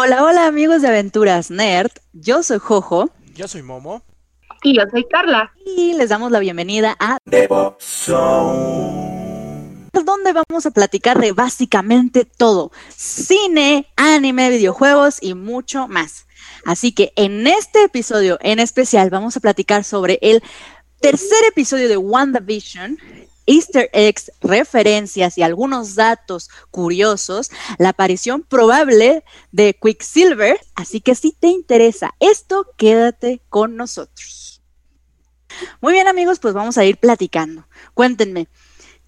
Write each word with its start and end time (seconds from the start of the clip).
Hola, 0.00 0.22
hola 0.22 0.46
amigos 0.46 0.82
de 0.82 0.86
Aventuras 0.86 1.50
Nerd. 1.50 1.90
Yo 2.12 2.44
soy 2.44 2.60
Jojo. 2.60 3.10
Yo 3.34 3.48
soy 3.48 3.64
Momo. 3.64 4.04
Y 4.62 4.76
yo 4.76 4.84
soy 4.92 5.04
Carla. 5.08 5.52
Y 5.76 5.94
les 5.94 6.10
damos 6.10 6.30
la 6.30 6.38
bienvenida 6.38 6.96
a 7.00 7.18
Devo 7.24 7.76
donde 10.04 10.32
vamos 10.32 10.66
a 10.66 10.70
platicar 10.70 11.18
de 11.18 11.32
básicamente 11.32 12.24
todo. 12.24 12.70
Cine, 12.94 13.88
anime, 13.96 14.50
videojuegos 14.50 15.18
y 15.20 15.34
mucho 15.34 15.88
más. 15.88 16.28
Así 16.64 16.92
que 16.92 17.12
en 17.16 17.48
este 17.48 17.82
episodio 17.82 18.38
en 18.40 18.60
especial 18.60 19.10
vamos 19.10 19.36
a 19.36 19.40
platicar 19.40 19.82
sobre 19.82 20.20
el 20.22 20.44
tercer 21.00 21.44
episodio 21.48 21.88
de 21.88 21.96
WandaVision, 21.96 22.98
easter 23.48 23.88
eggs, 23.92 24.30
referencias 24.40 25.38
y 25.38 25.42
algunos 25.42 25.94
datos 25.94 26.50
curiosos, 26.70 27.50
la 27.78 27.88
aparición 27.88 28.42
probable 28.42 29.24
de 29.50 29.74
Quicksilver. 29.74 30.60
Así 30.74 31.00
que 31.00 31.14
si 31.14 31.32
te 31.32 31.48
interesa 31.48 32.14
esto, 32.20 32.66
quédate 32.76 33.40
con 33.48 33.76
nosotros. 33.76 34.62
Muy 35.80 35.94
bien 35.94 36.06
amigos, 36.06 36.38
pues 36.38 36.54
vamos 36.54 36.78
a 36.78 36.84
ir 36.84 36.98
platicando. 36.98 37.66
Cuéntenme, 37.94 38.48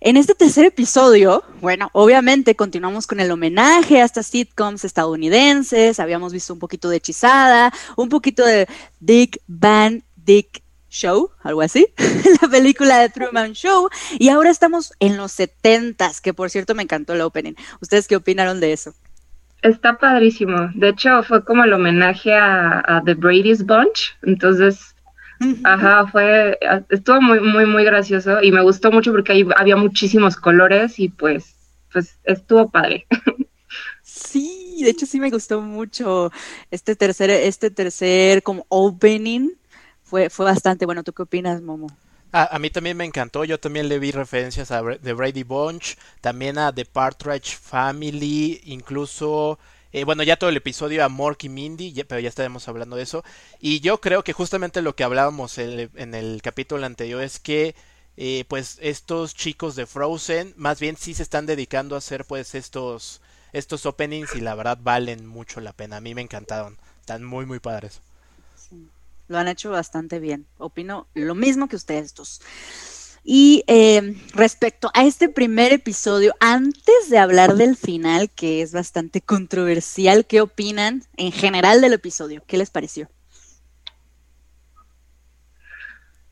en 0.00 0.16
este 0.16 0.34
tercer 0.34 0.64
episodio, 0.64 1.44
bueno, 1.60 1.90
obviamente 1.92 2.56
continuamos 2.56 3.06
con 3.06 3.20
el 3.20 3.30
homenaje 3.30 4.00
a 4.00 4.06
estas 4.06 4.26
sitcoms 4.28 4.86
estadounidenses, 4.86 6.00
habíamos 6.00 6.32
visto 6.32 6.54
un 6.54 6.58
poquito 6.58 6.88
de 6.88 6.96
Hechizada, 6.96 7.70
un 7.96 8.08
poquito 8.08 8.46
de 8.46 8.66
Dick 8.98 9.42
Van 9.46 10.02
Dick 10.16 10.62
Show, 10.90 11.30
algo 11.42 11.62
así, 11.62 11.86
la 12.42 12.48
película 12.48 12.98
de 12.98 13.08
Truman 13.08 13.52
Show, 13.52 13.88
y 14.18 14.28
ahora 14.28 14.50
estamos 14.50 14.92
en 15.00 15.16
los 15.16 15.32
setentas, 15.32 16.20
que 16.20 16.34
por 16.34 16.50
cierto 16.50 16.74
me 16.74 16.82
encantó 16.82 17.14
el 17.14 17.22
opening. 17.22 17.54
¿Ustedes 17.80 18.06
qué 18.06 18.16
opinaron 18.16 18.60
de 18.60 18.72
eso? 18.72 18.92
Está 19.62 19.98
padrísimo. 19.98 20.70
De 20.74 20.88
hecho, 20.88 21.22
fue 21.22 21.44
como 21.44 21.64
el 21.64 21.72
homenaje 21.72 22.34
a, 22.34 22.82
a 22.86 23.02
The 23.04 23.14
Brady's 23.14 23.64
Bunch, 23.64 24.16
entonces 24.22 24.94
Ajá, 25.64 26.06
fue, 26.06 26.58
estuvo 26.90 27.20
muy, 27.22 27.40
muy, 27.40 27.64
muy 27.64 27.84
gracioso 27.84 28.42
y 28.42 28.52
me 28.52 28.62
gustó 28.62 28.92
mucho 28.92 29.10
porque 29.10 29.32
ahí 29.32 29.48
había 29.56 29.76
muchísimos 29.76 30.36
colores 30.36 30.98
y 30.98 31.08
pues, 31.08 31.56
pues 31.92 32.18
estuvo 32.24 32.70
padre. 32.70 33.06
Sí, 34.02 34.80
de 34.82 34.90
hecho 34.90 35.06
sí 35.06 35.20
me 35.20 35.30
gustó 35.30 35.60
mucho 35.60 36.30
este 36.70 36.94
tercer, 36.94 37.30
este 37.30 37.70
tercer 37.70 38.42
como 38.42 38.66
opening 38.68 39.50
fue, 40.10 40.28
fue 40.28 40.44
bastante 40.44 40.84
bueno. 40.84 41.04
¿Tú 41.04 41.12
qué 41.12 41.22
opinas, 41.22 41.62
Momo? 41.62 41.88
a 42.32 42.60
mí 42.60 42.70
también 42.70 42.96
me 42.96 43.04
encantó, 43.04 43.42
yo 43.44 43.58
también 43.58 43.88
le 43.88 43.98
vi 43.98 44.12
referencias 44.12 44.70
a 44.70 44.82
The 45.02 45.14
Brady 45.14 45.42
Bunch, 45.42 45.96
también 46.20 46.58
a 46.58 46.72
The 46.72 46.84
Partridge 46.84 47.56
Family, 47.56 48.60
incluso 48.66 49.58
eh, 49.92 50.04
bueno, 50.04 50.22
ya 50.22 50.36
todo 50.36 50.50
el 50.50 50.56
episodio 50.56 51.04
a 51.04 51.08
Mork 51.08 51.42
y 51.44 51.48
Mindy, 51.48 52.04
pero 52.04 52.20
ya 52.20 52.28
estaremos 52.28 52.68
hablando 52.68 52.96
de 52.96 53.02
eso. 53.02 53.24
Y 53.58 53.80
yo 53.80 54.00
creo 54.00 54.22
que 54.22 54.32
justamente 54.32 54.82
lo 54.82 54.94
que 54.94 55.02
hablábamos 55.02 55.58
en 55.58 56.14
el 56.14 56.42
capítulo 56.42 56.86
anterior 56.86 57.22
es 57.22 57.40
que 57.40 57.74
eh, 58.16 58.44
pues 58.48 58.78
estos 58.80 59.34
chicos 59.34 59.76
de 59.76 59.86
Frozen 59.86 60.54
más 60.56 60.78
bien 60.78 60.96
sí 60.96 61.14
se 61.14 61.22
están 61.22 61.46
dedicando 61.46 61.94
a 61.94 61.98
hacer 61.98 62.24
pues 62.24 62.54
estos 62.54 63.20
estos 63.52 63.86
openings 63.86 64.34
y 64.36 64.40
la 64.40 64.54
verdad 64.54 64.78
valen 64.80 65.26
mucho 65.26 65.60
la 65.60 65.72
pena. 65.72 65.96
A 65.96 66.00
mí 66.00 66.14
me 66.14 66.22
encantaron. 66.22 66.78
Están 67.00 67.24
muy 67.24 67.46
muy 67.46 67.58
padres. 67.58 68.00
Lo 69.30 69.38
han 69.38 69.46
hecho 69.46 69.70
bastante 69.70 70.18
bien. 70.18 70.48
Opino 70.58 71.06
lo 71.14 71.36
mismo 71.36 71.68
que 71.68 71.76
ustedes 71.76 72.16
dos. 72.16 72.40
Y 73.22 73.62
eh, 73.68 74.16
respecto 74.34 74.90
a 74.92 75.04
este 75.04 75.28
primer 75.28 75.72
episodio, 75.72 76.34
antes 76.40 77.08
de 77.10 77.18
hablar 77.18 77.54
del 77.54 77.76
final, 77.76 78.28
que 78.30 78.60
es 78.60 78.72
bastante 78.72 79.20
controversial, 79.20 80.26
¿qué 80.26 80.40
opinan 80.40 81.04
en 81.16 81.30
general 81.30 81.80
del 81.80 81.92
episodio? 81.92 82.42
¿Qué 82.48 82.58
les 82.58 82.70
pareció? 82.70 83.08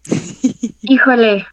Híjole, 0.83 1.47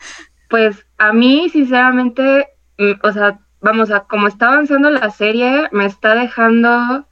pues 0.50 0.84
a 0.98 1.14
mí 1.14 1.48
sinceramente, 1.52 2.48
mm, 2.80 2.94
o 3.04 3.12
sea, 3.12 3.40
vamos 3.62 3.92
a, 3.92 4.00
como 4.06 4.28
está 4.28 4.48
avanzando 4.48 4.90
la 4.90 5.12
serie, 5.12 5.70
me 5.72 5.86
está 5.86 6.16
dejando, 6.16 7.08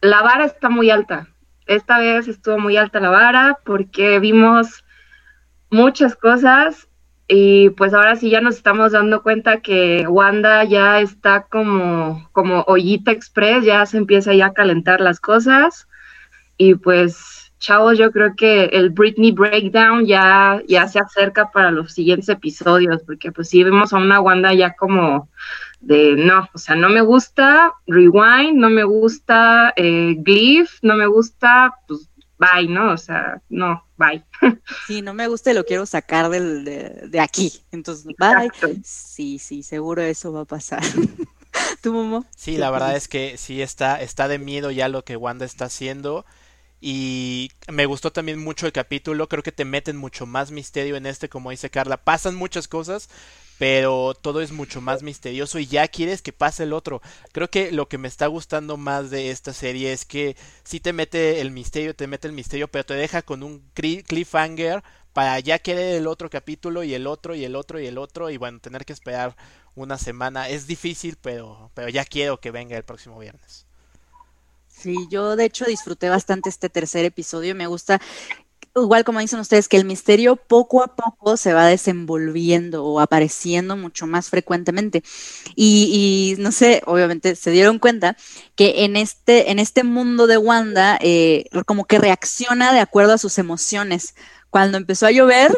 la 0.00 0.22
vara 0.22 0.46
está 0.46 0.70
muy 0.70 0.88
alta. 0.88 1.28
Esta 1.66 1.98
vez 1.98 2.28
estuvo 2.28 2.58
muy 2.58 2.76
alta 2.76 3.00
la 3.00 3.10
vara 3.10 3.58
porque 3.64 4.18
vimos 4.18 4.84
muchas 5.70 6.14
cosas 6.14 6.88
y 7.26 7.70
pues 7.70 7.94
ahora 7.94 8.16
sí 8.16 8.28
ya 8.28 8.40
nos 8.40 8.56
estamos 8.56 8.92
dando 8.92 9.22
cuenta 9.22 9.60
que 9.60 10.06
Wanda 10.06 10.64
ya 10.64 11.00
está 11.00 11.44
como, 11.44 12.28
como 12.32 12.60
ollita 12.66 13.12
express, 13.12 13.64
ya 13.64 13.86
se 13.86 13.96
empieza 13.96 14.34
ya 14.34 14.46
a 14.46 14.52
calentar 14.52 15.00
las 15.00 15.20
cosas. 15.20 15.88
Y 16.58 16.74
pues, 16.74 17.52
chavos, 17.58 17.96
yo 17.98 18.12
creo 18.12 18.34
que 18.36 18.66
el 18.66 18.90
Britney 18.90 19.32
Breakdown 19.32 20.04
ya, 20.04 20.62
ya 20.68 20.86
se 20.86 20.98
acerca 20.98 21.50
para 21.50 21.70
los 21.70 21.92
siguientes 21.92 22.28
episodios, 22.28 23.02
porque 23.06 23.32
pues 23.32 23.48
sí 23.48 23.64
vemos 23.64 23.92
a 23.92 23.96
una 23.96 24.20
Wanda 24.20 24.52
ya 24.52 24.74
como 24.74 25.30
de 25.86 26.16
no, 26.16 26.48
o 26.52 26.58
sea, 26.58 26.74
no 26.74 26.88
me 26.88 27.00
gusta 27.00 27.72
Rewind, 27.86 28.56
no 28.56 28.70
me 28.70 28.84
gusta 28.84 29.72
eh, 29.76 30.14
Glyph, 30.18 30.78
no 30.82 30.96
me 30.96 31.06
gusta, 31.06 31.74
pues 31.86 32.08
bye, 32.38 32.68
¿no? 32.68 32.92
O 32.92 32.96
sea, 32.96 33.40
no, 33.48 33.86
bye. 33.96 34.24
Sí, 34.86 35.02
no 35.02 35.14
me 35.14 35.28
gusta 35.28 35.50
y 35.50 35.54
lo 35.54 35.64
quiero 35.64 35.86
sacar 35.86 36.30
del, 36.30 36.64
de, 36.64 37.20
aquí. 37.20 37.52
Entonces, 37.70 38.06
bye. 38.18 38.50
Sí, 38.84 39.38
sí, 39.38 39.62
seguro 39.62 40.02
eso 40.02 40.32
va 40.32 40.42
a 40.42 40.46
pasar. 40.46 40.82
¿Tú, 41.82 41.92
Momo? 41.92 42.24
Sí, 42.36 42.56
la 42.56 42.70
verdad 42.70 42.96
es 42.96 43.08
que 43.08 43.36
sí 43.36 43.62
está, 43.62 44.00
está 44.00 44.28
de 44.28 44.38
miedo 44.38 44.70
ya 44.70 44.88
lo 44.88 45.04
que 45.04 45.16
Wanda 45.16 45.44
está 45.44 45.66
haciendo. 45.66 46.24
Y 46.80 47.50
me 47.72 47.86
gustó 47.86 48.12
también 48.12 48.38
mucho 48.38 48.66
el 48.66 48.72
capítulo. 48.72 49.28
Creo 49.28 49.42
que 49.42 49.52
te 49.52 49.64
meten 49.64 49.96
mucho 49.96 50.26
más 50.26 50.50
misterio 50.50 50.96
en 50.96 51.06
este, 51.06 51.30
como 51.30 51.50
dice 51.50 51.70
Carla. 51.70 51.96
Pasan 51.96 52.34
muchas 52.34 52.68
cosas, 52.68 53.08
pero 53.58 54.14
todo 54.14 54.40
es 54.40 54.52
mucho 54.52 54.80
más 54.80 55.02
misterioso 55.02 55.58
y 55.58 55.66
ya 55.66 55.86
quieres 55.88 56.22
que 56.22 56.32
pase 56.32 56.64
el 56.64 56.72
otro. 56.72 57.00
Creo 57.32 57.50
que 57.50 57.72
lo 57.72 57.88
que 57.88 57.98
me 57.98 58.08
está 58.08 58.26
gustando 58.26 58.76
más 58.76 59.10
de 59.10 59.30
esta 59.30 59.52
serie 59.52 59.92
es 59.92 60.04
que 60.04 60.36
sí 60.64 60.80
te 60.80 60.92
mete 60.92 61.40
el 61.40 61.50
misterio, 61.50 61.94
te 61.94 62.06
mete 62.06 62.28
el 62.28 62.34
misterio, 62.34 62.68
pero 62.68 62.84
te 62.84 62.94
deja 62.94 63.22
con 63.22 63.42
un 63.42 63.62
cliffhanger 63.74 64.82
para 65.12 65.38
ya 65.38 65.60
querer 65.60 65.94
el 65.96 66.08
otro 66.08 66.28
capítulo 66.28 66.82
y 66.82 66.94
el 66.94 67.06
otro 67.06 67.34
y 67.34 67.44
el 67.44 67.54
otro 67.54 67.78
y 67.80 67.86
el 67.86 67.98
otro 67.98 68.30
y 68.30 68.36
bueno, 68.36 68.58
tener 68.58 68.84
que 68.84 68.92
esperar 68.92 69.36
una 69.76 69.98
semana 69.98 70.48
es 70.48 70.66
difícil, 70.66 71.16
pero 71.20 71.70
pero 71.74 71.88
ya 71.88 72.04
quiero 72.04 72.40
que 72.40 72.50
venga 72.50 72.76
el 72.76 72.84
próximo 72.84 73.18
viernes. 73.18 73.66
Sí, 74.68 75.06
yo 75.08 75.36
de 75.36 75.44
hecho 75.44 75.64
disfruté 75.64 76.08
bastante 76.08 76.48
este 76.48 76.68
tercer 76.68 77.04
episodio, 77.04 77.54
me 77.54 77.68
gusta 77.68 78.00
igual 78.82 79.04
como 79.04 79.20
dicen 79.20 79.40
ustedes, 79.40 79.68
que 79.68 79.76
el 79.76 79.84
misterio 79.84 80.36
poco 80.36 80.82
a 80.82 80.94
poco 80.96 81.36
se 81.36 81.52
va 81.54 81.66
desenvolviendo 81.66 82.84
o 82.84 83.00
apareciendo 83.00 83.76
mucho 83.76 84.06
más 84.06 84.30
frecuentemente. 84.30 85.02
Y, 85.56 86.34
no 86.38 86.52
sé, 86.52 86.82
obviamente 86.86 87.36
se 87.36 87.50
dieron 87.50 87.78
cuenta 87.78 88.16
que 88.56 88.84
en 88.84 88.96
este, 88.96 89.50
en 89.50 89.58
este 89.58 89.84
mundo 89.84 90.26
de 90.26 90.38
Wanda, 90.38 90.98
eh, 91.00 91.46
como 91.66 91.84
que 91.86 91.98
reacciona 91.98 92.72
de 92.72 92.80
acuerdo 92.80 93.12
a 93.14 93.18
sus 93.18 93.38
emociones. 93.38 94.14
Cuando 94.50 94.78
empezó 94.78 95.06
a 95.06 95.10
llover, 95.12 95.56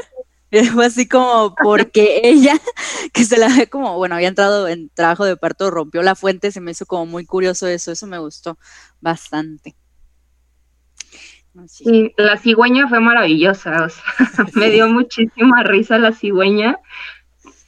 fue 0.74 0.86
así 0.86 1.08
como 1.08 1.54
porque 1.62 2.20
ella, 2.24 2.54
que 3.12 3.24
se 3.24 3.38
la 3.38 3.48
ve 3.48 3.68
como, 3.68 3.96
bueno, 3.96 4.14
había 4.16 4.28
entrado 4.28 4.68
en 4.68 4.90
trabajo 4.90 5.24
de 5.24 5.36
parto, 5.36 5.70
rompió 5.70 6.02
la 6.02 6.14
fuente, 6.14 6.52
se 6.52 6.60
me 6.60 6.72
hizo 6.72 6.86
como 6.86 7.06
muy 7.06 7.26
curioso 7.26 7.66
eso, 7.66 7.92
eso 7.92 8.06
me 8.06 8.18
gustó 8.18 8.58
bastante. 9.00 9.76
Sí, 11.66 12.12
la 12.16 12.36
cigüeña 12.36 12.88
fue 12.88 13.00
maravillosa, 13.00 13.84
o 13.84 13.88
sea, 13.88 14.04
me 14.54 14.70
dio 14.70 14.88
muchísima 14.88 15.62
risa 15.62 15.98
la 15.98 16.12
cigüeña, 16.12 16.78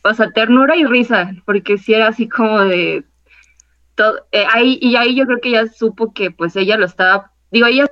o 0.05 0.15
sea, 0.15 0.31
ternura 0.31 0.77
y 0.77 0.85
risa, 0.85 1.33
porque 1.45 1.79
sí 1.79 1.95
era 1.95 2.09
así 2.09 2.29
como 2.29 2.61
de 2.61 3.05
todo, 3.95 4.27
eh, 4.33 4.45
ahí, 4.53 4.79
y 4.81 4.97
ahí 4.97 5.17
yo 5.17 5.27
creo 5.27 5.41
que 5.41 5.49
ella 5.51 5.67
supo 5.67 6.13
que 6.13 6.31
pues 6.31 6.55
ella 6.57 6.77
lo 6.77 6.87
estaba, 6.87 7.33
digo, 7.51 7.67
ella 7.67 7.87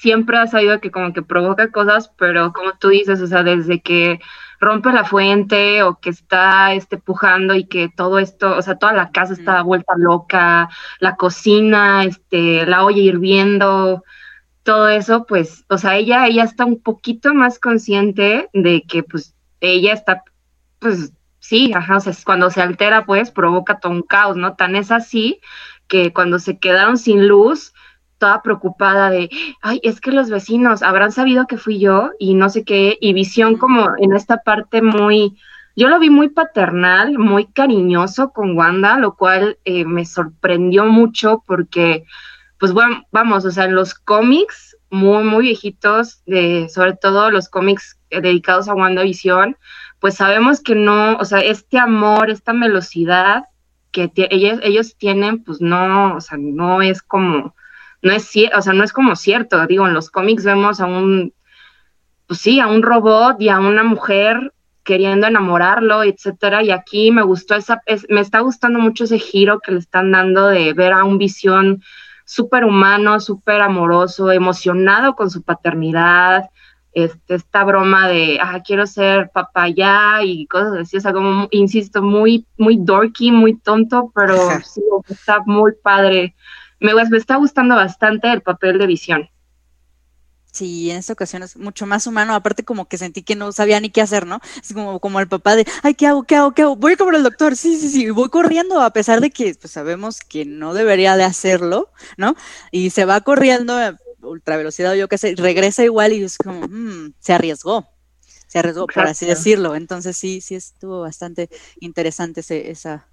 siempre 0.00 0.38
ha 0.38 0.46
sabido 0.46 0.80
que 0.80 0.90
como 0.90 1.12
que 1.12 1.22
provoca 1.22 1.70
cosas, 1.70 2.10
pero 2.16 2.52
como 2.52 2.72
tú 2.78 2.88
dices, 2.88 3.20
o 3.20 3.26
sea, 3.26 3.42
desde 3.42 3.82
que 3.82 4.18
rompe 4.58 4.92
la 4.92 5.04
fuente 5.04 5.82
o 5.82 6.00
que 6.00 6.10
está 6.10 6.72
este 6.74 6.96
pujando 6.96 7.54
y 7.54 7.64
que 7.66 7.90
todo 7.94 8.18
esto, 8.18 8.56
o 8.56 8.62
sea, 8.62 8.76
toda 8.76 8.92
la 8.94 9.10
casa 9.10 9.34
está 9.34 9.62
vuelta 9.62 9.92
loca, 9.96 10.70
la 11.00 11.16
cocina, 11.16 12.04
este, 12.04 12.64
la 12.66 12.84
olla 12.84 13.00
hirviendo, 13.00 14.04
todo 14.70 14.88
eso, 14.88 15.26
pues, 15.26 15.64
o 15.68 15.78
sea, 15.78 15.96
ella, 15.96 16.28
ella 16.28 16.44
está 16.44 16.64
un 16.64 16.80
poquito 16.80 17.34
más 17.34 17.58
consciente 17.58 18.48
de 18.52 18.82
que, 18.82 19.02
pues, 19.02 19.34
ella 19.60 19.92
está, 19.92 20.22
pues, 20.78 21.12
sí, 21.40 21.72
ajá, 21.74 21.96
o 21.96 22.00
sea, 22.00 22.12
cuando 22.24 22.50
se 22.50 22.62
altera, 22.62 23.04
pues, 23.04 23.32
provoca 23.32 23.80
todo 23.80 23.90
un 23.90 24.02
caos, 24.02 24.36
¿no? 24.36 24.54
Tan 24.54 24.76
es 24.76 24.92
así 24.92 25.40
que 25.88 26.12
cuando 26.12 26.38
se 26.38 26.60
quedaron 26.60 26.98
sin 26.98 27.26
luz, 27.26 27.74
toda 28.18 28.42
preocupada 28.42 29.10
de, 29.10 29.28
ay, 29.60 29.80
es 29.82 30.00
que 30.00 30.12
los 30.12 30.30
vecinos 30.30 30.84
habrán 30.84 31.10
sabido 31.10 31.48
que 31.48 31.56
fui 31.56 31.80
yo 31.80 32.12
y 32.20 32.34
no 32.34 32.48
sé 32.48 32.62
qué, 32.62 32.96
y 33.00 33.12
visión 33.12 33.56
como 33.56 33.96
en 33.98 34.14
esta 34.14 34.36
parte 34.36 34.82
muy, 34.82 35.36
yo 35.74 35.88
lo 35.88 35.98
vi 35.98 36.10
muy 36.10 36.28
paternal, 36.28 37.18
muy 37.18 37.46
cariñoso 37.46 38.32
con 38.32 38.56
Wanda, 38.56 38.98
lo 38.98 39.16
cual 39.16 39.58
eh, 39.64 39.84
me 39.84 40.04
sorprendió 40.04 40.84
mucho 40.84 41.42
porque 41.44 42.04
pues 42.60 42.74
bueno, 42.74 43.06
vamos, 43.10 43.46
o 43.46 43.50
sea, 43.50 43.64
en 43.64 43.74
los 43.74 43.94
cómics 43.94 44.76
muy, 44.90 45.24
muy 45.24 45.44
viejitos, 45.44 46.22
de, 46.26 46.68
sobre 46.68 46.94
todo 46.94 47.30
los 47.30 47.48
cómics 47.48 47.98
dedicados 48.10 48.68
a 48.68 48.74
WandaVision, 48.74 49.56
pues 49.98 50.16
sabemos 50.16 50.60
que 50.60 50.74
no, 50.74 51.16
o 51.16 51.24
sea, 51.24 51.40
este 51.40 51.78
amor, 51.78 52.28
esta 52.28 52.52
velocidad 52.52 53.44
que 53.92 54.12
ellos, 54.14 54.94
tienen, 54.98 55.42
pues 55.42 55.62
no, 55.62 56.16
o 56.16 56.20
sea, 56.20 56.36
no 56.38 56.82
es 56.82 57.02
como, 57.02 57.54
no 58.02 58.12
es 58.12 58.30
o 58.54 58.62
sea, 58.62 58.72
no 58.74 58.84
es 58.84 58.92
como 58.92 59.16
cierto, 59.16 59.66
digo, 59.66 59.86
en 59.86 59.94
los 59.94 60.10
cómics 60.10 60.44
vemos 60.44 60.80
a 60.80 60.86
un, 60.86 61.32
pues 62.26 62.40
sí, 62.40 62.60
a 62.60 62.66
un 62.66 62.82
robot 62.82 63.40
y 63.40 63.48
a 63.48 63.58
una 63.58 63.84
mujer 63.84 64.52
queriendo 64.84 65.26
enamorarlo, 65.26 66.02
etcétera, 66.02 66.62
y 66.62 66.70
aquí 66.72 67.10
me 67.10 67.22
gustó 67.22 67.54
esa, 67.54 67.80
me 68.10 68.20
está 68.20 68.40
gustando 68.40 68.78
mucho 68.78 69.04
ese 69.04 69.18
giro 69.18 69.60
que 69.60 69.72
le 69.72 69.78
están 69.78 70.12
dando 70.12 70.48
de 70.48 70.74
ver 70.74 70.92
a 70.92 71.04
un 71.04 71.16
visión 71.16 71.82
súper 72.30 72.64
humano, 72.64 73.18
súper 73.18 73.60
amoroso, 73.60 74.30
emocionado 74.30 75.16
con 75.16 75.30
su 75.30 75.42
paternidad, 75.42 76.48
este, 76.92 77.34
esta 77.34 77.64
broma 77.64 78.06
de, 78.06 78.38
ah, 78.40 78.60
quiero 78.64 78.86
ser 78.86 79.30
papá 79.34 79.68
ya 79.68 80.22
y 80.22 80.46
cosas 80.46 80.74
así, 80.74 80.96
o 80.96 81.00
sea, 81.00 81.12
como, 81.12 81.48
insisto, 81.50 82.02
muy, 82.02 82.46
muy 82.56 82.76
dorky, 82.76 83.32
muy 83.32 83.56
tonto, 83.56 84.12
pero 84.14 84.34
sí, 84.64 84.80
está 85.08 85.42
muy 85.44 85.72
padre. 85.82 86.36
Me, 86.78 86.94
me 86.94 87.18
está 87.18 87.34
gustando 87.34 87.74
bastante 87.74 88.32
el 88.32 88.42
papel 88.42 88.78
de 88.78 88.86
visión. 88.86 89.28
Sí, 90.52 90.90
en 90.90 90.96
esta 90.96 91.12
ocasión 91.12 91.42
es 91.44 91.56
mucho 91.56 91.86
más 91.86 92.06
humano, 92.06 92.34
aparte 92.34 92.64
como 92.64 92.88
que 92.88 92.98
sentí 92.98 93.22
que 93.22 93.36
no 93.36 93.52
sabía 93.52 93.78
ni 93.78 93.90
qué 93.90 94.00
hacer, 94.00 94.26
¿no? 94.26 94.40
Es 94.60 94.72
como, 94.72 94.98
como 94.98 95.20
el 95.20 95.28
papá 95.28 95.54
de, 95.54 95.64
ay, 95.82 95.94
¿qué 95.94 96.08
hago? 96.08 96.24
¿Qué 96.24 96.34
hago? 96.34 96.52
¿Qué 96.52 96.62
hago? 96.62 96.76
Voy 96.76 96.96
como 96.96 97.12
el 97.12 97.22
doctor, 97.22 97.56
sí, 97.56 97.78
sí, 97.78 97.88
sí, 97.88 98.10
voy 98.10 98.28
corriendo 98.30 98.80
a 98.80 98.90
pesar 98.90 99.20
de 99.20 99.30
que 99.30 99.54
pues, 99.54 99.72
sabemos 99.72 100.18
que 100.20 100.44
no 100.44 100.74
debería 100.74 101.16
de 101.16 101.22
hacerlo, 101.24 101.92
¿no? 102.16 102.34
Y 102.72 102.90
se 102.90 103.04
va 103.04 103.20
corriendo 103.20 103.74
a 103.74 103.96
ultra 104.22 104.56
velocidad 104.56 104.92
o 104.92 104.96
yo 104.96 105.08
qué 105.08 105.18
sé, 105.18 105.34
regresa 105.36 105.84
igual 105.84 106.12
y 106.12 106.24
es 106.24 106.36
como, 106.36 106.66
mmm, 106.68 107.12
se 107.20 107.32
arriesgó, 107.32 107.88
se 108.48 108.58
arriesgó, 108.58 108.86
por 108.86 109.06
así 109.06 109.26
decirlo. 109.26 109.76
Entonces 109.76 110.16
sí, 110.16 110.40
sí 110.40 110.56
estuvo 110.56 111.00
bastante 111.00 111.48
interesante 111.78 112.42
esa, 112.70 113.08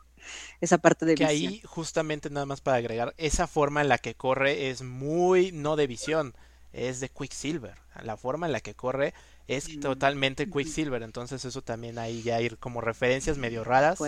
esa 0.60 0.78
parte 0.80 1.06
de 1.06 1.16
que 1.16 1.26
ahí 1.26 1.62
justamente 1.66 2.32
nada 2.32 2.48
más 2.48 2.62
para 2.62 2.78
agregar 2.78 3.14
esa 3.18 3.46
forma 3.46 3.82
en 3.82 3.90
la 3.90 4.00
que 4.00 4.16
corre 4.16 4.70
es 4.70 4.82
muy 4.82 5.52
no 5.52 5.76
de 5.76 5.86
visión 5.86 6.36
es 6.74 7.00
de 7.00 7.10
Quicksilver. 7.10 7.76
La 8.04 8.18
forma 8.18 8.46
en 8.46 8.52
la 8.52 8.60
que 8.60 8.76
corre 8.76 9.14
es 9.48 9.70
mm. 9.70 9.80
totalmente 9.80 10.50
Quicksilver. 10.50 11.04
Entonces 11.04 11.44
eso 11.46 11.62
también 11.62 11.98
ahí 12.00 12.22
ya 12.22 12.42
ir 12.42 12.58
como 12.58 12.82
referencias 12.82 13.38
medio 13.38 13.64
raras 13.64 14.00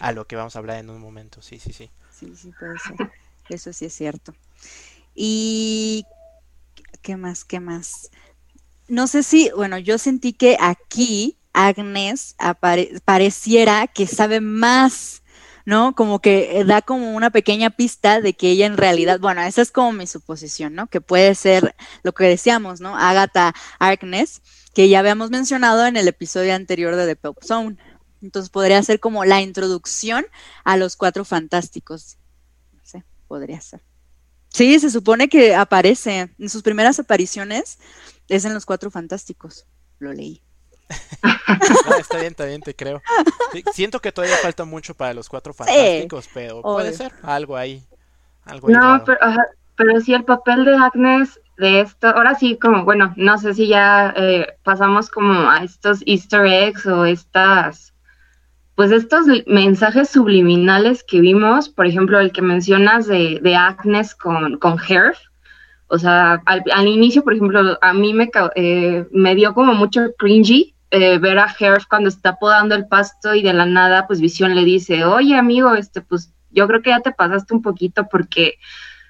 a 0.00 0.12
lo 0.12 0.26
que 0.26 0.36
vamos 0.36 0.56
a 0.56 0.58
hablar 0.58 0.78
en 0.78 0.90
un 0.90 1.00
momento. 1.00 1.42
Sí, 1.42 1.58
sí, 1.58 1.72
sí. 1.72 1.90
Sí, 2.10 2.32
sí, 2.36 2.52
puede 2.58 2.78
ser. 2.78 3.10
Eso 3.48 3.72
sí 3.72 3.86
es 3.86 3.94
cierto. 3.94 4.34
Y 5.14 6.06
¿qué 7.02 7.16
más? 7.16 7.44
¿Qué 7.44 7.60
más? 7.60 8.10
No 8.88 9.06
sé 9.06 9.22
si, 9.22 9.50
bueno, 9.54 9.78
yo 9.78 9.98
sentí 9.98 10.32
que 10.32 10.56
aquí 10.60 11.36
Agnes 11.52 12.36
pareciera 13.04 13.86
que 13.86 14.06
sabe 14.06 14.40
más 14.40 15.22
¿no? 15.64 15.94
Como 15.94 16.20
que 16.20 16.60
eh, 16.60 16.64
da 16.64 16.82
como 16.82 17.14
una 17.14 17.30
pequeña 17.30 17.70
pista 17.70 18.20
de 18.20 18.34
que 18.34 18.50
ella 18.50 18.66
en 18.66 18.76
realidad, 18.76 19.20
bueno, 19.20 19.42
esa 19.42 19.62
es 19.62 19.70
como 19.70 19.92
mi 19.92 20.06
suposición, 20.06 20.74
¿no? 20.74 20.86
Que 20.88 21.00
puede 21.00 21.34
ser 21.34 21.74
lo 22.02 22.12
que 22.12 22.24
decíamos, 22.24 22.80
¿no? 22.80 22.96
Agatha 22.96 23.54
Harkness, 23.78 24.42
que 24.74 24.88
ya 24.88 24.98
habíamos 24.98 25.30
mencionado 25.30 25.86
en 25.86 25.96
el 25.96 26.08
episodio 26.08 26.54
anterior 26.54 26.96
de 26.96 27.06
The 27.06 27.16
Pop 27.16 27.38
Zone. 27.42 27.76
Entonces 28.22 28.50
podría 28.50 28.82
ser 28.82 29.00
como 29.00 29.24
la 29.24 29.40
introducción 29.40 30.26
a 30.64 30.76
los 30.76 30.96
cuatro 30.96 31.24
fantásticos. 31.24 32.18
No 32.72 32.80
sé, 32.84 33.04
podría 33.28 33.60
ser. 33.60 33.82
Sí, 34.48 34.78
se 34.78 34.90
supone 34.90 35.28
que 35.28 35.54
aparece 35.54 36.30
en 36.38 36.48
sus 36.48 36.62
primeras 36.62 36.98
apariciones, 37.00 37.78
es 38.28 38.44
en 38.44 38.54
los 38.54 38.64
cuatro 38.66 38.90
fantásticos. 38.90 39.66
Lo 39.98 40.12
leí. 40.12 40.42
está 41.98 42.18
bien, 42.18 42.30
está 42.32 42.44
bien, 42.44 42.60
te 42.60 42.74
creo. 42.74 43.02
Siento 43.72 44.00
que 44.00 44.12
todavía 44.12 44.36
falta 44.36 44.64
mucho 44.64 44.94
para 44.94 45.14
los 45.14 45.28
cuatro 45.28 45.54
fantásticos, 45.54 46.28
pero 46.32 46.62
puede 46.62 46.92
ser 46.92 47.12
algo 47.22 47.56
ahí. 47.56 47.82
no, 48.66 49.02
pero, 49.04 49.18
pero 49.76 50.00
sí 50.00 50.14
el 50.14 50.24
papel 50.24 50.64
de 50.64 50.76
Agnes 50.76 51.40
de 51.56 51.80
esto, 51.80 52.08
ahora 52.08 52.34
sí, 52.34 52.58
como, 52.58 52.84
bueno, 52.84 53.12
no 53.16 53.38
sé 53.38 53.54
si 53.54 53.68
ya 53.68 54.12
eh, 54.16 54.46
pasamos 54.62 55.08
como 55.08 55.48
a 55.48 55.62
estos 55.62 56.02
easter 56.06 56.46
eggs 56.46 56.84
o 56.86 57.04
estas, 57.04 57.94
pues 58.74 58.90
estos 58.90 59.26
mensajes 59.46 60.08
subliminales 60.08 61.04
que 61.04 61.20
vimos, 61.20 61.68
por 61.68 61.86
ejemplo, 61.86 62.18
el 62.18 62.32
que 62.32 62.42
mencionas 62.42 63.06
de, 63.06 63.38
de 63.40 63.54
Agnes 63.54 64.14
con, 64.14 64.58
con 64.58 64.78
Herf, 64.88 65.18
o 65.88 65.98
sea, 65.98 66.42
al, 66.46 66.88
inicio, 66.88 67.22
por 67.22 67.34
ejemplo, 67.34 67.78
a 67.80 67.92
mí 67.92 68.14
me, 68.14 68.30
eh, 68.56 69.06
me 69.12 69.34
dio 69.34 69.54
como 69.54 69.74
mucho 69.74 70.12
cringy 70.18 70.74
eh, 70.90 71.18
ver 71.18 71.38
a 71.38 71.54
Herf 71.58 71.86
cuando 71.88 72.08
está 72.08 72.36
podando 72.36 72.74
el 72.74 72.86
pasto 72.86 73.34
y 73.34 73.42
de 73.42 73.52
la 73.52 73.66
nada, 73.66 74.06
pues 74.06 74.20
Visión 74.20 74.54
le 74.54 74.64
dice, 74.64 75.04
oye 75.04 75.36
amigo, 75.36 75.74
este, 75.74 76.00
pues 76.00 76.32
yo 76.50 76.66
creo 76.68 76.82
que 76.82 76.90
ya 76.90 77.00
te 77.00 77.10
pasaste 77.10 77.52
un 77.52 77.62
poquito 77.62 78.06
porque 78.08 78.54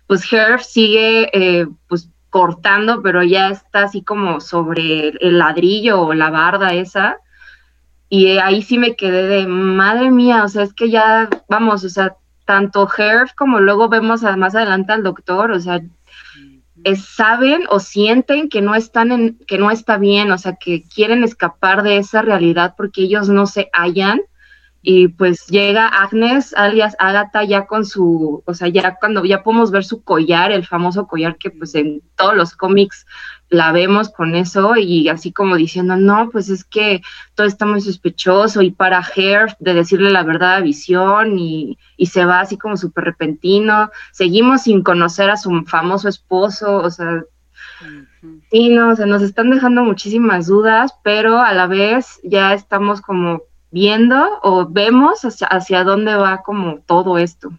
pues 0.06 0.30
Herf 0.32 0.62
sigue 0.62 1.28
eh, 1.32 1.66
pues 1.88 2.08
cortando, 2.30 3.02
pero 3.02 3.22
ya 3.22 3.50
está 3.50 3.82
así 3.82 4.02
como 4.02 4.40
sobre 4.40 5.08
el 5.08 5.38
ladrillo 5.38 6.00
o 6.00 6.14
la 6.14 6.30
barda 6.30 6.72
esa. 6.72 7.18
Y 8.08 8.38
ahí 8.38 8.62
sí 8.62 8.78
me 8.78 8.96
quedé 8.96 9.26
de, 9.26 9.46
madre 9.46 10.10
mía, 10.10 10.44
o 10.44 10.48
sea, 10.48 10.62
es 10.62 10.72
que 10.72 10.90
ya, 10.90 11.28
vamos, 11.48 11.84
o 11.84 11.88
sea, 11.88 12.16
tanto 12.44 12.88
Herf 12.96 13.34
como 13.34 13.60
luego 13.60 13.88
vemos 13.88 14.22
más 14.22 14.54
adelante 14.54 14.92
al 14.92 15.02
doctor, 15.02 15.50
o 15.50 15.60
sea, 15.60 15.80
saben 16.96 17.64
o 17.70 17.80
sienten 17.80 18.48
que 18.48 18.60
no 18.62 18.74
están 18.74 19.12
en, 19.12 19.38
que 19.46 19.58
no 19.58 19.70
está 19.70 19.96
bien, 19.96 20.30
o 20.30 20.38
sea, 20.38 20.56
que 20.56 20.82
quieren 20.82 21.24
escapar 21.24 21.82
de 21.82 21.98
esa 21.98 22.22
realidad 22.22 22.74
porque 22.76 23.02
ellos 23.02 23.28
no 23.28 23.46
se 23.46 23.70
hallan. 23.72 24.20
Y 24.86 25.08
pues 25.08 25.46
llega 25.46 25.88
Agnes, 25.88 26.52
alias 26.54 26.94
Agatha, 26.98 27.42
ya 27.42 27.64
con 27.66 27.86
su, 27.86 28.42
o 28.44 28.52
sea, 28.52 28.68
ya 28.68 28.96
cuando 29.00 29.24
ya 29.24 29.42
podemos 29.42 29.70
ver 29.70 29.82
su 29.82 30.04
collar, 30.04 30.52
el 30.52 30.66
famoso 30.66 31.06
collar 31.06 31.38
que 31.38 31.50
pues 31.50 31.74
en 31.74 32.02
todos 32.16 32.36
los 32.36 32.54
cómics 32.54 33.06
la 33.54 33.72
vemos 33.72 34.10
con 34.10 34.34
eso 34.34 34.76
y 34.76 35.08
así 35.08 35.32
como 35.32 35.56
diciendo, 35.56 35.96
no, 35.96 36.28
pues 36.30 36.48
es 36.50 36.64
que 36.64 37.02
todo 37.34 37.46
está 37.46 37.66
muy 37.66 37.80
sospechoso 37.80 38.62
y 38.62 38.70
para 38.70 38.98
Hair 38.98 39.56
de 39.60 39.74
decirle 39.74 40.10
la 40.10 40.24
verdad 40.24 40.56
a 40.56 40.60
Visión 40.60 41.38
y, 41.38 41.78
y 41.96 42.06
se 42.06 42.24
va 42.24 42.40
así 42.40 42.58
como 42.58 42.76
súper 42.76 43.04
repentino. 43.04 43.90
Seguimos 44.12 44.62
sin 44.62 44.82
conocer 44.82 45.30
a 45.30 45.36
su 45.36 45.64
famoso 45.64 46.08
esposo, 46.08 46.76
o 46.76 46.90
sea, 46.90 47.22
sí, 48.50 48.68
no, 48.70 48.90
o 48.90 48.96
sea, 48.96 49.06
nos 49.06 49.22
están 49.22 49.50
dejando 49.50 49.84
muchísimas 49.84 50.46
dudas, 50.46 50.94
pero 51.02 51.38
a 51.40 51.52
la 51.52 51.66
vez 51.66 52.20
ya 52.24 52.54
estamos 52.54 53.00
como 53.00 53.42
viendo 53.70 54.40
o 54.42 54.68
vemos 54.68 55.24
hacia, 55.24 55.46
hacia 55.48 55.84
dónde 55.84 56.14
va 56.14 56.42
como 56.42 56.80
todo 56.86 57.18
esto. 57.18 57.50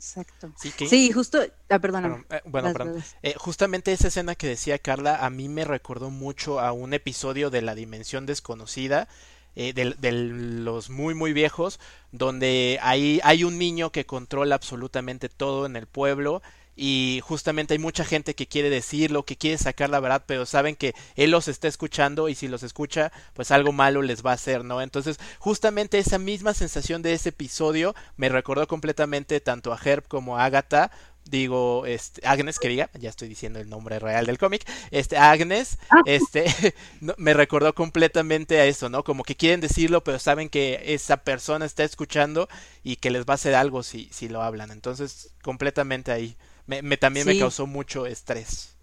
Exacto. 0.00 0.50
Sí, 0.56 1.12
justo, 1.12 1.40
ah, 1.68 1.78
perdóname. 1.78 2.24
bueno, 2.46 2.72
perdón. 2.72 3.04
Eh, 3.22 3.34
justamente 3.36 3.92
esa 3.92 4.08
escena 4.08 4.34
que 4.34 4.46
decía 4.46 4.78
Carla 4.78 5.26
a 5.26 5.28
mí 5.28 5.50
me 5.50 5.66
recordó 5.66 6.08
mucho 6.08 6.58
a 6.58 6.72
un 6.72 6.94
episodio 6.94 7.50
de 7.50 7.60
La 7.60 7.74
Dimensión 7.74 8.24
Desconocida, 8.24 9.08
eh, 9.56 9.74
de, 9.74 10.12
los 10.12 10.88
muy 10.88 11.14
muy 11.14 11.34
viejos, 11.34 11.80
donde 12.12 12.78
hay, 12.80 13.20
hay 13.24 13.44
un 13.44 13.58
niño 13.58 13.92
que 13.92 14.06
controla 14.06 14.54
absolutamente 14.54 15.28
todo 15.28 15.66
en 15.66 15.76
el 15.76 15.86
pueblo 15.86 16.40
y 16.82 17.20
justamente 17.22 17.74
hay 17.74 17.78
mucha 17.78 18.06
gente 18.06 18.34
que 18.34 18.46
quiere 18.46 18.70
decirlo, 18.70 19.26
que 19.26 19.36
quiere 19.36 19.58
sacar 19.58 19.90
la 19.90 20.00
verdad, 20.00 20.24
pero 20.24 20.46
saben 20.46 20.76
que 20.76 20.94
él 21.14 21.30
los 21.30 21.46
está 21.46 21.68
escuchando 21.68 22.30
y 22.30 22.34
si 22.34 22.48
los 22.48 22.62
escucha, 22.62 23.12
pues 23.34 23.50
algo 23.50 23.70
malo 23.70 24.00
les 24.00 24.24
va 24.24 24.30
a 24.30 24.34
hacer, 24.34 24.64
¿no? 24.64 24.80
Entonces, 24.80 25.18
justamente 25.38 25.98
esa 25.98 26.18
misma 26.18 26.54
sensación 26.54 27.02
de 27.02 27.12
ese 27.12 27.28
episodio 27.28 27.94
me 28.16 28.30
recordó 28.30 28.66
completamente 28.66 29.40
tanto 29.40 29.74
a 29.74 29.78
Herb 29.84 30.08
como 30.08 30.38
a 30.38 30.46
Agatha, 30.46 30.90
digo, 31.26 31.84
este, 31.84 32.26
Agnes 32.26 32.58
que 32.58 32.68
diga, 32.68 32.88
ya 32.98 33.10
estoy 33.10 33.28
diciendo 33.28 33.58
el 33.58 33.68
nombre 33.68 33.98
real 33.98 34.24
del 34.24 34.38
cómic, 34.38 34.66
este, 34.90 35.18
Agnes, 35.18 35.76
ah. 35.90 36.00
este, 36.06 36.46
me 37.18 37.34
recordó 37.34 37.74
completamente 37.74 38.58
a 38.58 38.64
eso, 38.64 38.88
¿no? 38.88 39.04
Como 39.04 39.22
que 39.22 39.36
quieren 39.36 39.60
decirlo, 39.60 40.02
pero 40.02 40.18
saben 40.18 40.48
que 40.48 40.80
esa 40.86 41.18
persona 41.18 41.66
está 41.66 41.84
escuchando 41.84 42.48
y 42.82 42.96
que 42.96 43.10
les 43.10 43.26
va 43.26 43.32
a 43.32 43.34
hacer 43.34 43.54
algo 43.54 43.82
si, 43.82 44.08
si 44.12 44.30
lo 44.30 44.42
hablan. 44.42 44.70
Entonces, 44.70 45.34
completamente 45.42 46.10
ahí 46.10 46.38
me, 46.82 46.96
también 46.96 47.26
me 47.26 47.38
causó 47.38 47.66
mucho 47.66 48.06
estrés. 48.06 48.76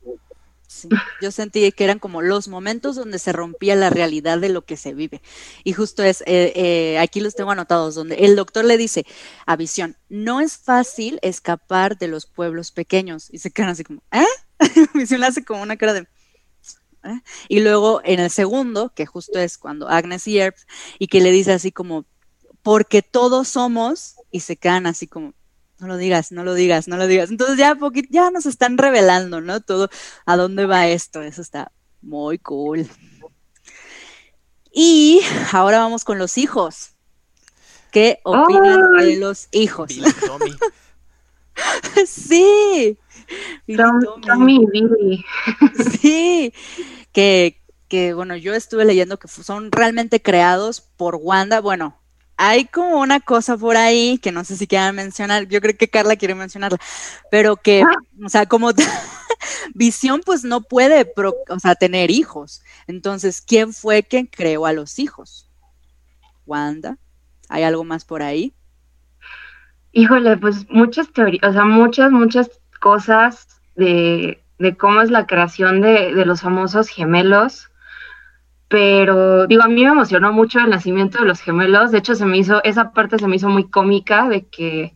yo 1.22 1.32
sentí 1.32 1.72
que 1.72 1.84
eran 1.84 2.00
como 2.00 2.22
los 2.22 2.48
momentos 2.50 2.96
donde 2.96 3.20
se 3.20 3.32
rompía 3.32 3.75
la 3.75 3.89
realidad 3.89 4.38
de 4.39 4.50
lo 4.50 4.63
que 4.63 4.75
se 4.75 4.94
vive. 4.94 5.22
Y 5.63 5.74
justo 5.74 6.03
es, 6.03 6.22
eh, 6.22 6.53
eh, 6.56 7.00
aquí 7.00 7.22
los 7.22 7.36
tengo 7.36 7.51
anotados, 7.51 7.96
donde 7.96 8.15
el 8.15 8.36
doctor 8.36 8.65
le 8.65 8.77
dice 8.77 9.06
a 9.46 9.56
Visión, 9.56 9.96
no 10.10 10.41
es 10.41 10.58
fácil 10.58 11.20
escapar 11.22 11.98
de 11.98 12.10
los 12.10 12.25
pueblos 12.25 12.72
pequeños. 12.72 13.29
Y 13.32 13.39
se 13.39 13.51
quedan 13.51 13.70
así 13.70 13.84
como, 13.84 14.03
¿eh? 14.12 14.25
Visión 14.94 15.24
hace 15.24 15.46
como 15.46 15.62
una 15.62 15.77
cara 15.77 15.94
de... 15.94 16.00
¿eh? 16.01 17.22
Y 17.48 17.62
luego 17.62 18.01
en 18.03 18.20
el 18.20 18.29
segundo, 18.29 18.91
que 18.94 19.06
justo 19.06 19.39
es 19.39 19.58
cuando 19.58 19.88
Agnes 19.88 20.27
y 20.27 20.38
Herb, 20.38 20.56
y 21.00 21.08
que 21.08 21.22
le 21.22 21.32
dice 21.32 21.53
así 21.53 21.72
como, 21.72 22.06
porque 22.62 23.01
todos 23.01 23.48
somos, 23.48 24.15
y 24.29 24.41
se 24.41 24.58
quedan 24.58 24.86
así 24.88 25.08
como, 25.08 25.34
no 25.79 25.88
lo 25.88 25.98
digas, 25.98 26.31
no 26.31 26.43
lo 26.43 26.53
digas, 26.53 26.88
no 26.88 26.98
lo 26.98 27.07
digas. 27.07 27.29
Entonces 27.29 27.57
ya 27.57 27.75
poquito, 27.75 28.10
ya 28.12 28.31
nos 28.31 28.46
están 28.46 28.77
revelando, 28.77 29.41
¿no? 29.41 29.62
Todo 29.62 29.89
a 30.25 30.36
dónde 30.36 30.65
va 30.65 30.88
esto. 30.88 31.22
Eso 31.22 31.41
está 31.41 31.72
muy 32.01 32.39
cool. 32.39 32.88
Y 34.72 35.22
ahora 35.51 35.79
vamos 35.79 36.03
con 36.03 36.17
los 36.17 36.38
hijos. 36.38 36.91
¿Qué 37.91 38.19
opinan 38.24 38.98
de 38.98 39.17
los 39.17 39.48
hijos? 39.51 39.91
sí. 42.05 42.98
Tommy 43.75 44.65
Billy. 44.72 45.25
Sí. 46.00 46.53
Que, 47.12 47.62
que 47.88 48.13
bueno, 48.13 48.36
yo 48.36 48.53
estuve 48.53 48.86
leyendo 48.86 49.17
que 49.17 49.27
son 49.27 49.72
realmente 49.72 50.22
creados 50.22 50.81
por 50.81 51.15
Wanda. 51.15 51.62
Bueno, 51.62 52.00
hay 52.38 52.65
como 52.65 53.00
una 53.00 53.20
cosa 53.20 53.58
por 53.58 53.75
ahí 53.75 54.20
que 54.20 54.32
no 54.32 54.44
sé 54.44 54.56
si 54.56 54.67
quieran 54.67 54.96
mencionar, 54.96 55.48
yo 55.48 55.60
creo 55.60 55.75
que 55.75 55.89
Carla 55.89 56.15
quiere 56.15 56.36
mencionarla, 56.36 56.77
pero 57.32 57.58
que, 57.58 57.82
ah. 57.82 57.96
o 58.24 58.29
sea, 58.29 58.46
como 58.46 58.72
visión 59.74 60.22
pues 60.24 60.44
no 60.44 60.62
puede, 60.62 61.12
o 61.50 61.60
sea, 61.60 61.75
tener 61.75 62.12
hijos. 62.12 62.62
Entonces, 62.86 63.41
¿quién 63.41 63.74
fue 63.74 64.03
quien 64.03 64.27
creó 64.27 64.65
a 64.65 64.74
los 64.74 65.00
hijos? 65.00 65.50
Wanda. 66.46 66.98
¿Hay 67.50 67.63
algo 67.63 67.84
más 67.84 68.06
por 68.06 68.22
ahí? 68.22 68.53
Híjole, 69.91 70.38
pues 70.38 70.70
muchas 70.70 71.12
teorías, 71.12 71.44
o 71.44 71.53
sea, 71.53 71.65
muchas, 71.65 72.12
muchas 72.12 72.51
cosas 72.79 73.48
de, 73.75 74.44
de 74.60 74.77
cómo 74.77 75.01
es 75.01 75.10
la 75.10 75.25
creación 75.25 75.82
de, 75.82 76.13
de 76.13 76.25
los 76.25 76.41
famosos 76.41 76.89
gemelos 76.89 77.70
pero 78.68 79.48
digo, 79.48 79.64
a 79.64 79.68
mí 79.68 79.84
me 79.84 79.92
emocionó 79.92 80.34
mucho 80.34 80.60
el 80.60 80.70
nacimiento 80.70 81.20
de 81.20 81.26
los 81.26 81.42
gemelos, 81.42 81.92
de 81.92 82.00
hecho 82.00 82.16
se 82.16 82.26
me 82.26 82.38
hizo, 82.38 82.64
esa 82.64 82.92
parte 82.92 83.18
se 83.18 83.28
me 83.28 83.38
hizo 83.38 83.50
muy 83.50 83.70
cómica 83.70 84.28
de 84.28 84.46
que, 84.48 84.94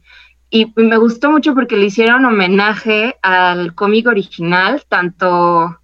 y 0.49 0.73
me 0.75 0.97
gustó 0.97 1.31
mucho 1.31 1.53
porque 1.55 1.77
le 1.77 1.85
hicieron 1.85 2.25
homenaje 2.25 3.15
al 3.21 3.73
cómic 3.73 4.07
original, 4.07 4.83
tanto, 4.89 5.79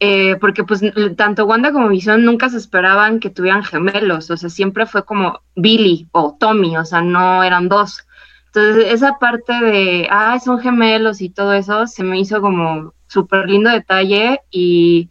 eh, 0.00 0.36
porque 0.40 0.64
pues 0.64 0.82
tanto 1.16 1.46
Wanda 1.46 1.72
como 1.72 1.88
Vision 1.88 2.24
nunca 2.24 2.48
se 2.48 2.56
esperaban 2.58 3.20
que 3.20 3.30
tuvieran 3.30 3.62
gemelos, 3.62 4.30
o 4.30 4.36
sea, 4.36 4.50
siempre 4.50 4.86
fue 4.86 5.04
como 5.04 5.40
Billy 5.54 6.08
o 6.10 6.36
Tommy, 6.38 6.76
o 6.76 6.84
sea, 6.84 7.02
no 7.02 7.44
eran 7.44 7.68
dos. 7.68 8.04
Entonces, 8.46 8.86
esa 8.92 9.18
parte 9.18 9.52
de, 9.52 10.08
ah, 10.10 10.38
son 10.40 10.58
gemelos 10.60 11.20
y 11.20 11.28
todo 11.30 11.52
eso, 11.52 11.86
se 11.86 12.02
me 12.02 12.18
hizo 12.18 12.40
como 12.40 12.94
súper 13.06 13.48
lindo 13.48 13.70
detalle 13.70 14.40
y 14.50 15.10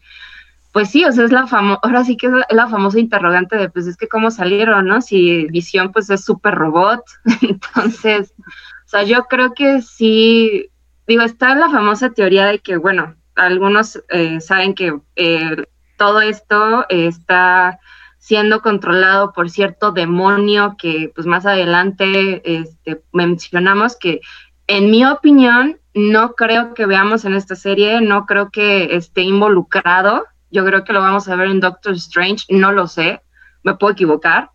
pues 0.75 0.89
sí, 0.89 1.05
o 1.05 1.11
sea, 1.13 1.23
es 1.23 1.31
la 1.31 1.47
famosa, 1.47 1.79
ahora 1.83 2.03
sí 2.03 2.17
que 2.17 2.27
es 2.27 2.33
la, 2.49 2.67
famosa 2.67 2.99
interrogante 2.99 3.55
de, 3.55 3.69
pues 3.69 3.87
es 3.87 3.95
que 3.95 4.09
cómo 4.09 4.29
salieron, 4.29 4.87
¿no? 4.87 4.99
Si 4.99 5.47
Visión, 5.47 5.93
pues 5.93 6.09
es 6.09 6.25
súper 6.25 6.53
robot, 6.53 7.01
entonces, 7.41 8.33
o 8.37 8.87
sea, 8.89 9.03
yo 9.03 9.23
creo 9.29 9.53
que 9.53 9.81
sí, 9.81 10.69
digo, 11.07 11.21
está 11.21 11.55
la 11.55 11.69
famosa 11.69 12.09
teoría 12.09 12.47
de 12.47 12.59
que, 12.59 12.75
bueno, 12.75 13.15
algunos 13.35 14.03
eh, 14.09 14.41
saben 14.41 14.75
que 14.75 14.99
eh, 15.15 15.63
todo 15.95 16.19
esto 16.19 16.85
está 16.89 17.79
siendo 18.17 18.61
controlado 18.61 19.31
por 19.31 19.49
cierto 19.49 19.93
demonio 19.93 20.75
que, 20.77 21.09
pues 21.15 21.25
más 21.25 21.45
adelante 21.45 22.41
este, 22.43 23.01
mencionamos 23.13 23.95
que, 23.95 24.19
en 24.67 24.91
mi 24.91 25.05
opinión, 25.05 25.79
no 25.93 26.33
creo 26.33 26.73
que 26.73 26.85
veamos 26.85 27.23
en 27.23 27.33
esta 27.33 27.55
serie, 27.55 28.01
no 28.01 28.25
creo 28.25 28.49
que 28.51 28.93
esté 28.97 29.21
involucrado 29.21 30.25
yo 30.51 30.65
creo 30.65 30.83
que 30.83 30.93
lo 30.93 31.01
vamos 31.01 31.27
a 31.27 31.35
ver 31.35 31.49
en 31.49 31.59
Doctor 31.59 31.93
Strange, 31.93 32.45
no 32.49 32.71
lo 32.71 32.87
sé, 32.87 33.21
me 33.63 33.75
puedo 33.75 33.93
equivocar, 33.93 34.51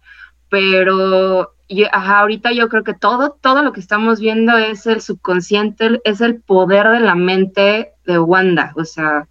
pero 0.49 1.55
ahorita 1.93 2.53
yo 2.53 2.69
creo 2.69 2.85
que 2.85 2.95
todo, 2.95 3.39
todo 3.41 3.63
lo 3.63 3.73
que 3.73 3.81
estamos 3.81 4.21
viendo 4.21 4.57
es 4.57 4.87
el 4.87 5.01
subconsciente, 5.01 6.01
es 6.05 6.21
el 6.21 6.41
poder 6.41 6.89
de 6.89 7.01
la 7.01 7.15
mente 7.15 7.93
de 8.05 8.19
Wanda, 8.19 8.73
o 8.77 8.85
sea, 8.85 9.29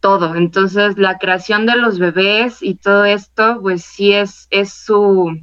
todo. 0.00 0.34
Entonces, 0.34 0.98
la 0.98 1.18
creación 1.18 1.66
de 1.66 1.76
los 1.76 1.98
bebés 1.98 2.62
y 2.62 2.74
todo 2.74 3.04
esto, 3.04 3.58
pues 3.60 3.84
sí 3.84 4.12
es, 4.12 4.48
es 4.50 4.72
su, 4.72 5.38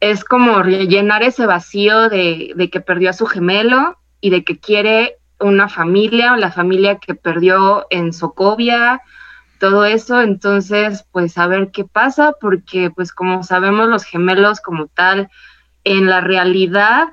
es 0.00 0.24
como 0.24 0.62
llenar 0.64 1.22
ese 1.22 1.46
vacío 1.46 2.08
de, 2.08 2.52
de 2.54 2.70
que 2.70 2.80
perdió 2.80 3.10
a 3.10 3.14
su 3.14 3.26
gemelo 3.26 3.98
y 4.20 4.30
de 4.30 4.44
que 4.44 4.58
quiere 4.58 5.16
una 5.40 5.68
familia, 5.68 6.36
la 6.36 6.50
familia 6.50 6.98
que 6.98 7.14
perdió 7.14 7.86
en 7.90 8.12
Sokovia, 8.12 9.00
todo 9.58 9.84
eso, 9.84 10.20
entonces 10.20 11.04
pues 11.12 11.36
a 11.38 11.46
ver 11.46 11.70
qué 11.70 11.84
pasa, 11.84 12.32
porque 12.40 12.90
pues 12.90 13.12
como 13.12 13.42
sabemos 13.42 13.88
los 13.88 14.04
gemelos 14.04 14.60
como 14.60 14.86
tal, 14.86 15.30
en 15.84 16.06
la 16.06 16.20
realidad, 16.20 17.08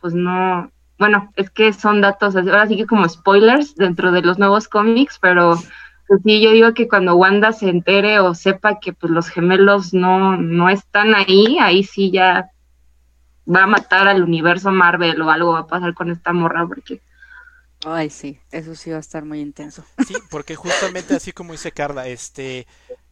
pues 0.00 0.14
no, 0.14 0.70
bueno, 0.98 1.32
es 1.36 1.50
que 1.50 1.72
son 1.72 2.00
datos, 2.00 2.36
ahora 2.36 2.66
sí 2.66 2.76
que 2.76 2.86
como 2.86 3.08
spoilers 3.08 3.74
dentro 3.76 4.12
de 4.12 4.22
los 4.22 4.38
nuevos 4.38 4.68
cómics, 4.68 5.18
pero 5.20 5.58
pues 6.06 6.22
sí, 6.24 6.40
yo 6.40 6.52
digo 6.52 6.72
que 6.74 6.88
cuando 6.88 7.16
Wanda 7.16 7.52
se 7.52 7.68
entere 7.68 8.18
o 8.20 8.34
sepa 8.34 8.80
que 8.80 8.92
pues 8.92 9.12
los 9.12 9.28
gemelos 9.28 9.92
no, 9.92 10.36
no 10.36 10.70
están 10.70 11.14
ahí, 11.14 11.58
ahí 11.60 11.84
sí 11.84 12.10
ya 12.10 12.50
va 13.46 13.64
a 13.64 13.66
matar 13.66 14.08
al 14.08 14.22
universo 14.22 14.70
Marvel 14.70 15.20
o 15.20 15.30
algo 15.30 15.52
va 15.52 15.60
a 15.60 15.66
pasar 15.66 15.94
con 15.94 16.10
esta 16.10 16.32
morra, 16.32 16.66
porque 16.66 17.00
Ay, 17.84 18.10
sí, 18.10 18.40
eso 18.50 18.74
sí 18.74 18.90
va 18.90 18.96
a 18.96 19.00
estar 19.00 19.24
muy 19.24 19.40
intenso. 19.40 19.84
Sí, 19.98 20.22
porque 20.30 20.56
justamente 20.56 21.14
así 21.14 21.32
como 21.32 21.52
dice 21.52 21.72
Carla, 21.72 22.08
este 22.08 22.66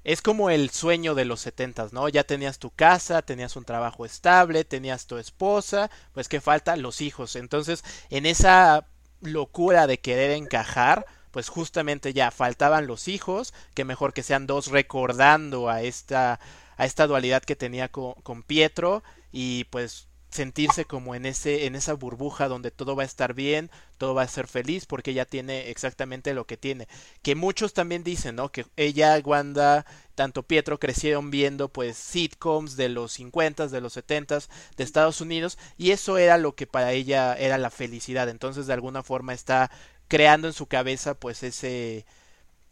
es 0.04 0.22
como 0.22 0.50
el 0.50 0.70
sueño 0.70 1.14
de 1.14 1.24
los 1.24 1.40
setentas, 1.40 1.92
¿no? 1.92 2.08
Ya 2.08 2.24
tenías 2.24 2.58
tu 2.58 2.70
casa, 2.70 3.22
tenías 3.22 3.56
un 3.56 3.64
trabajo 3.64 4.04
estable, 4.06 4.64
tenías 4.64 5.06
tu 5.06 5.18
esposa, 5.18 5.90
pues 6.12 6.28
qué 6.28 6.40
falta 6.40 6.76
los 6.76 7.00
hijos. 7.00 7.36
Entonces, 7.36 7.84
en 8.10 8.24
esa 8.26 8.86
locura 9.20 9.86
de 9.88 9.98
querer 9.98 10.30
encajar, 10.30 11.06
pues 11.32 11.48
justamente 11.48 12.12
ya 12.12 12.30
faltaban 12.30 12.86
los 12.86 13.08
hijos, 13.08 13.52
que 13.74 13.84
mejor 13.84 14.12
que 14.14 14.22
sean 14.22 14.46
dos 14.46 14.68
recordando 14.68 15.68
a 15.68 15.82
esta 15.82 16.38
a 16.78 16.84
esta 16.84 17.06
dualidad 17.06 17.42
que 17.42 17.56
tenía 17.56 17.88
con, 17.88 18.12
con 18.22 18.42
Pietro 18.42 19.02
y 19.32 19.64
pues 19.64 20.08
sentirse 20.36 20.84
como 20.84 21.14
en 21.14 21.26
ese 21.26 21.66
en 21.66 21.74
esa 21.74 21.94
burbuja 21.94 22.48
donde 22.48 22.70
todo 22.70 22.94
va 22.96 23.02
a 23.02 23.06
estar 23.06 23.34
bien, 23.34 23.70
todo 23.98 24.14
va 24.14 24.22
a 24.22 24.28
ser 24.28 24.46
feliz 24.46 24.86
porque 24.86 25.12
ella 25.12 25.24
tiene 25.24 25.70
exactamente 25.70 26.34
lo 26.34 26.46
que 26.46 26.56
tiene. 26.56 26.88
Que 27.22 27.34
muchos 27.34 27.72
también 27.74 28.04
dicen, 28.04 28.36
¿no? 28.36 28.50
Que 28.52 28.66
ella, 28.76 29.18
Wanda, 29.24 29.86
tanto 30.14 30.42
Pietro 30.44 30.78
crecieron 30.78 31.30
viendo 31.30 31.68
pues 31.68 31.96
sitcoms 31.96 32.76
de 32.76 32.88
los 32.88 33.12
50 33.12 33.68
de 33.68 33.80
los 33.80 33.94
70 33.94 34.38
de 34.76 34.84
Estados 34.84 35.20
Unidos 35.20 35.58
y 35.78 35.90
eso 35.92 36.18
era 36.18 36.38
lo 36.38 36.54
que 36.54 36.66
para 36.66 36.92
ella 36.92 37.34
era 37.34 37.58
la 37.58 37.70
felicidad. 37.70 38.28
Entonces, 38.28 38.66
de 38.66 38.74
alguna 38.74 39.02
forma 39.02 39.32
está 39.34 39.70
creando 40.08 40.48
en 40.48 40.54
su 40.54 40.66
cabeza 40.66 41.14
pues 41.14 41.42
ese 41.42 42.06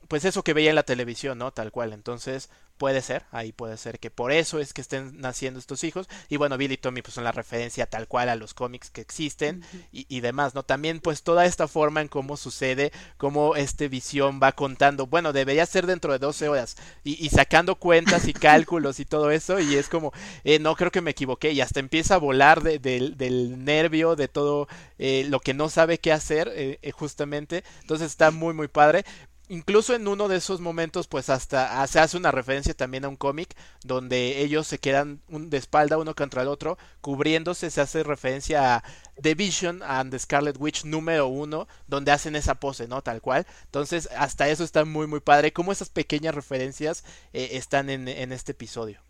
pues 0.08 0.24
eso 0.24 0.44
que 0.44 0.52
veía 0.54 0.70
en 0.70 0.76
la 0.76 0.82
televisión, 0.84 1.38
¿no? 1.38 1.52
Tal 1.52 1.72
cual. 1.72 1.92
Entonces, 1.92 2.50
Puede 2.76 3.02
ser, 3.02 3.24
ahí 3.30 3.52
puede 3.52 3.76
ser 3.76 4.00
que 4.00 4.10
por 4.10 4.32
eso 4.32 4.58
es 4.58 4.72
que 4.74 4.80
estén 4.80 5.20
naciendo 5.20 5.60
estos 5.60 5.84
hijos. 5.84 6.08
Y 6.28 6.38
bueno, 6.38 6.58
Billy 6.58 6.74
y 6.74 6.76
Tommy 6.76 7.02
pues 7.02 7.14
son 7.14 7.22
la 7.22 7.30
referencia 7.30 7.86
tal 7.86 8.08
cual 8.08 8.28
a 8.28 8.34
los 8.34 8.52
cómics 8.52 8.90
que 8.90 9.00
existen 9.00 9.64
y, 9.92 10.20
demás, 10.20 10.56
¿no? 10.56 10.64
También 10.64 10.98
pues 10.98 11.22
toda 11.22 11.46
esta 11.46 11.68
forma 11.68 12.00
en 12.00 12.08
cómo 12.08 12.36
sucede, 12.36 12.90
cómo 13.16 13.54
este 13.54 13.88
visión 13.88 14.40
va 14.42 14.52
contando, 14.52 15.06
bueno, 15.06 15.32
debería 15.32 15.66
ser 15.66 15.86
dentro 15.86 16.12
de 16.12 16.18
12 16.18 16.48
horas 16.48 16.76
y, 17.04 17.28
sacando 17.28 17.76
cuentas 17.76 18.26
y 18.26 18.32
cálculos 18.32 18.98
y 18.98 19.04
todo 19.04 19.30
eso 19.30 19.60
y 19.60 19.76
es 19.76 19.88
como, 19.88 20.12
eh, 20.42 20.58
no 20.58 20.74
creo 20.74 20.90
que 20.90 21.00
me 21.00 21.12
equivoqué 21.12 21.52
y 21.52 21.60
hasta 21.60 21.78
empieza 21.78 22.16
a 22.16 22.18
volar 22.18 22.62
del 22.62 23.64
nervio, 23.64 24.16
de 24.16 24.26
todo 24.26 24.66
eh, 24.98 25.26
lo 25.28 25.38
que 25.38 25.54
no 25.54 25.68
sabe 25.68 25.98
qué 25.98 26.10
hacer 26.10 26.50
eh, 26.54 26.90
justamente. 26.92 27.62
Entonces 27.82 28.08
está 28.10 28.32
muy, 28.32 28.52
muy 28.52 28.66
padre 28.66 29.04
incluso 29.48 29.94
en 29.94 30.08
uno 30.08 30.28
de 30.28 30.36
esos 30.36 30.60
momentos, 30.60 31.06
pues 31.06 31.28
hasta 31.28 31.86
se 31.86 32.00
hace 32.00 32.16
una 32.16 32.30
referencia 32.30 32.74
también 32.74 33.04
a 33.04 33.08
un 33.08 33.16
cómic 33.16 33.54
donde 33.82 34.42
ellos 34.42 34.66
se 34.66 34.78
quedan 34.78 35.20
de 35.28 35.56
espalda 35.56 35.98
uno 35.98 36.14
contra 36.14 36.42
el 36.42 36.48
otro, 36.48 36.78
cubriéndose, 37.00 37.70
se 37.70 37.80
hace 37.80 38.02
referencia 38.02 38.76
a 38.76 38.84
The 39.20 39.34
Vision 39.34 39.82
and 39.82 40.10
the 40.10 40.18
Scarlet 40.18 40.56
Witch 40.58 40.84
número 40.84 41.26
uno, 41.26 41.68
donde 41.86 42.12
hacen 42.12 42.36
esa 42.36 42.56
pose, 42.56 42.88
¿no? 42.88 43.02
Tal 43.02 43.20
cual. 43.20 43.46
Entonces, 43.64 44.08
hasta 44.16 44.48
eso 44.48 44.64
está 44.64 44.84
muy, 44.84 45.06
muy 45.06 45.20
padre. 45.20 45.52
Cómo 45.52 45.72
esas 45.72 45.90
pequeñas 45.90 46.34
referencias 46.34 47.04
eh, 47.32 47.50
están 47.52 47.90
en, 47.90 48.08
en 48.08 48.32
este 48.32 48.52
episodio. 48.52 49.00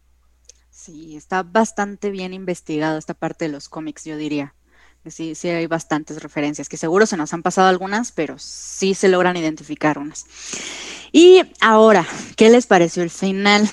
Sí, 0.70 1.16
está 1.16 1.44
bastante 1.44 2.10
bien 2.10 2.34
investigado 2.34 2.98
esta 2.98 3.14
parte 3.14 3.44
de 3.46 3.52
los 3.52 3.68
cómics, 3.68 4.04
yo 4.04 4.16
diría. 4.16 4.54
Sí, 5.06 5.34
sí 5.34 5.48
hay 5.48 5.66
bastantes 5.66 6.22
referencias, 6.22 6.68
que 6.68 6.76
seguro 6.76 7.04
se 7.06 7.16
nos 7.16 7.34
han 7.34 7.42
pasado 7.42 7.68
algunas, 7.68 8.10
pero 8.10 8.38
sí 8.38 8.94
se 8.94 9.08
logran 9.08 9.36
identificar 9.36 9.98
unas. 9.98 10.24
Y 11.12 11.42
ahora, 11.60 12.06
¿qué 12.36 12.48
les 12.48 12.66
pareció 12.66 13.02
el 13.02 13.10
final? 13.10 13.70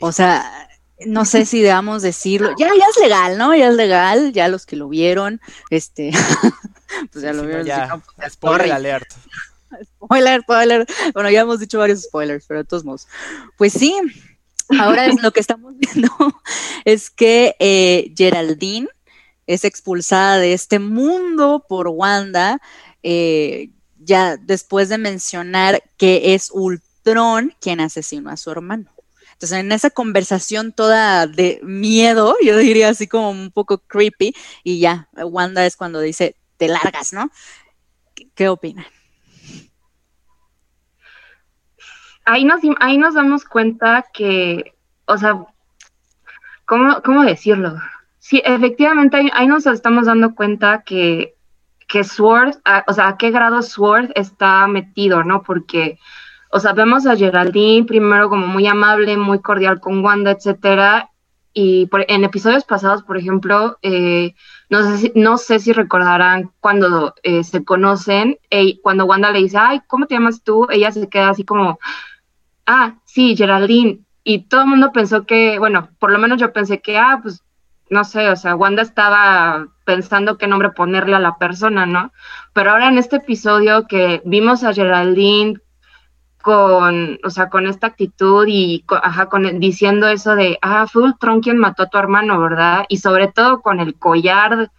O 0.00 0.10
sea, 0.12 0.68
no 1.06 1.24
sé 1.24 1.44
si 1.44 1.60
debamos 1.60 2.02
decirlo, 2.02 2.54
ya, 2.58 2.68
ya 2.68 2.86
es 2.90 3.00
legal, 3.00 3.36
¿no? 3.36 3.54
Ya 3.54 3.68
es 3.68 3.74
legal, 3.74 4.32
ya 4.32 4.48
los 4.48 4.64
que 4.64 4.76
lo 4.76 4.88
vieron, 4.88 5.40
este, 5.70 6.12
pues 7.12 7.22
ya 7.22 7.32
lo 7.32 7.46
vieron. 7.46 7.66
Ya, 7.66 8.00
spoiler 8.28 8.72
alert. 8.72 9.08
Spoiler, 9.82 10.40
spoiler. 10.42 10.86
Bueno, 11.14 11.30
ya 11.30 11.40
hemos 11.40 11.58
dicho 11.58 11.80
varios 11.80 12.02
spoilers, 12.02 12.44
pero 12.46 12.60
de 12.60 12.64
todos 12.64 12.84
modos. 12.84 13.08
Pues 13.56 13.72
sí, 13.72 13.96
ahora 14.78 15.06
es 15.06 15.20
lo 15.20 15.32
que 15.32 15.40
estamos 15.40 15.74
viendo, 15.78 16.10
es 16.84 17.10
que 17.10 17.56
eh, 17.58 18.14
Geraldine 18.16 18.88
es 19.46 19.64
expulsada 19.64 20.38
de 20.38 20.52
este 20.52 20.78
mundo 20.78 21.64
por 21.68 21.88
Wanda, 21.88 22.60
eh, 23.02 23.70
ya 23.98 24.36
después 24.36 24.88
de 24.88 24.98
mencionar 24.98 25.82
que 25.96 26.34
es 26.34 26.50
Ultron 26.52 27.54
quien 27.60 27.80
asesinó 27.80 28.30
a 28.30 28.36
su 28.36 28.50
hermano. 28.50 28.90
Entonces, 29.32 29.58
en 29.58 29.72
esa 29.72 29.90
conversación 29.90 30.72
toda 30.72 31.26
de 31.26 31.60
miedo, 31.62 32.36
yo 32.42 32.56
diría 32.56 32.88
así 32.88 33.06
como 33.08 33.30
un 33.30 33.50
poco 33.50 33.78
creepy, 33.78 34.34
y 34.62 34.78
ya, 34.78 35.08
Wanda 35.12 35.66
es 35.66 35.76
cuando 35.76 36.00
dice, 36.00 36.36
te 36.56 36.68
largas, 36.68 37.12
¿no? 37.12 37.30
¿Qué, 38.14 38.28
qué 38.34 38.48
opinan? 38.48 38.86
Ahí 42.24 42.44
nos, 42.44 42.60
ahí 42.80 42.96
nos 42.96 43.14
damos 43.14 43.44
cuenta 43.44 44.06
que, 44.14 44.74
o 45.06 45.18
sea, 45.18 45.44
¿cómo, 46.64 47.02
cómo 47.02 47.24
decirlo? 47.24 47.78
Sí, 48.26 48.40
efectivamente, 48.42 49.18
ahí, 49.34 49.46
nos 49.46 49.66
estamos 49.66 50.06
dando 50.06 50.34
cuenta 50.34 50.82
que, 50.82 51.34
que 51.86 52.04
Sword, 52.04 52.56
o 52.86 52.92
sea, 52.94 53.08
a 53.08 53.16
qué 53.18 53.30
grado 53.30 53.60
Sword 53.60 54.12
está 54.14 54.66
metido, 54.66 55.22
¿no? 55.24 55.42
Porque, 55.42 55.98
o 56.50 56.58
sea, 56.58 56.72
vemos 56.72 57.04
a 57.06 57.16
Geraldine 57.16 57.84
primero 57.84 58.30
como 58.30 58.46
muy 58.46 58.66
amable, 58.66 59.18
muy 59.18 59.40
cordial 59.40 59.78
con 59.78 60.02
Wanda, 60.02 60.30
etcétera, 60.30 61.10
y 61.52 61.84
por, 61.88 62.06
en 62.08 62.24
episodios 62.24 62.64
pasados, 62.64 63.02
por 63.02 63.18
ejemplo, 63.18 63.76
eh, 63.82 64.34
no, 64.70 64.82
sé 64.84 64.96
si, 64.96 65.12
no 65.14 65.36
sé 65.36 65.58
si 65.58 65.74
recordarán 65.74 66.50
cuando 66.60 67.14
eh, 67.24 67.44
se 67.44 67.62
conocen, 67.62 68.38
cuando 68.82 69.04
Wanda 69.04 69.32
le 69.32 69.40
dice, 69.40 69.58
ay, 69.58 69.82
¿cómo 69.86 70.06
te 70.06 70.14
llamas 70.14 70.42
tú? 70.42 70.66
Ella 70.70 70.90
se 70.92 71.10
queda 71.10 71.28
así 71.28 71.44
como, 71.44 71.78
ah, 72.64 72.94
sí, 73.04 73.36
Geraldine. 73.36 74.00
Y 74.26 74.44
todo 74.48 74.62
el 74.62 74.68
mundo 74.68 74.92
pensó 74.92 75.26
que, 75.26 75.58
bueno, 75.58 75.90
por 75.98 76.10
lo 76.10 76.18
menos 76.18 76.40
yo 76.40 76.54
pensé 76.54 76.80
que, 76.80 76.96
ah, 76.96 77.20
pues, 77.22 77.43
no 77.90 78.04
sé, 78.04 78.30
o 78.30 78.36
sea, 78.36 78.56
Wanda 78.56 78.82
estaba 78.82 79.66
pensando 79.84 80.38
qué 80.38 80.46
nombre 80.46 80.70
ponerle 80.70 81.16
a 81.16 81.20
la 81.20 81.36
persona, 81.36 81.86
¿no? 81.86 82.12
Pero 82.52 82.70
ahora 82.70 82.88
en 82.88 82.98
este 82.98 83.16
episodio 83.16 83.86
que 83.86 84.22
vimos 84.24 84.64
a 84.64 84.72
Geraldine 84.72 85.60
con, 86.42 87.18
o 87.24 87.30
sea, 87.30 87.48
con 87.48 87.66
esta 87.66 87.88
actitud 87.88 88.46
y, 88.48 88.82
con, 88.82 89.00
ajá, 89.02 89.26
con 89.30 89.60
diciendo 89.60 90.08
eso 90.08 90.34
de, 90.36 90.58
ah, 90.62 90.86
fue 90.86 91.04
Ultron 91.04 91.40
quien 91.40 91.58
mató 91.58 91.84
a 91.84 91.88
tu 91.88 91.98
hermano, 91.98 92.40
¿verdad? 92.40 92.84
Y 92.88 92.98
sobre 92.98 93.28
todo 93.28 93.62
con 93.62 93.80
el 93.80 93.94
collar, 93.98 94.70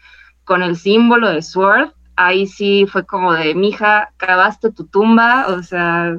con 0.44 0.62
el 0.62 0.76
símbolo 0.76 1.30
de 1.30 1.42
Sword, 1.42 1.92
ahí 2.16 2.48
sí 2.48 2.86
fue 2.88 3.06
como 3.06 3.34
de, 3.34 3.56
mija, 3.56 4.12
cavaste 4.18 4.72
tu 4.72 4.86
tumba, 4.86 5.48
o 5.48 5.64
sea, 5.64 6.18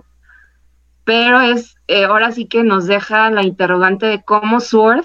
pero 1.05 1.41
es, 1.41 1.77
eh, 1.87 2.05
ahora 2.05 2.33
sí 2.33 2.47
que 2.47 2.65
nos 2.65 2.87
deja 2.87 3.31
la 3.31 3.45
interrogante 3.45 4.07
de 4.07 4.25
cómo 4.25 4.61
Sword 4.61 5.05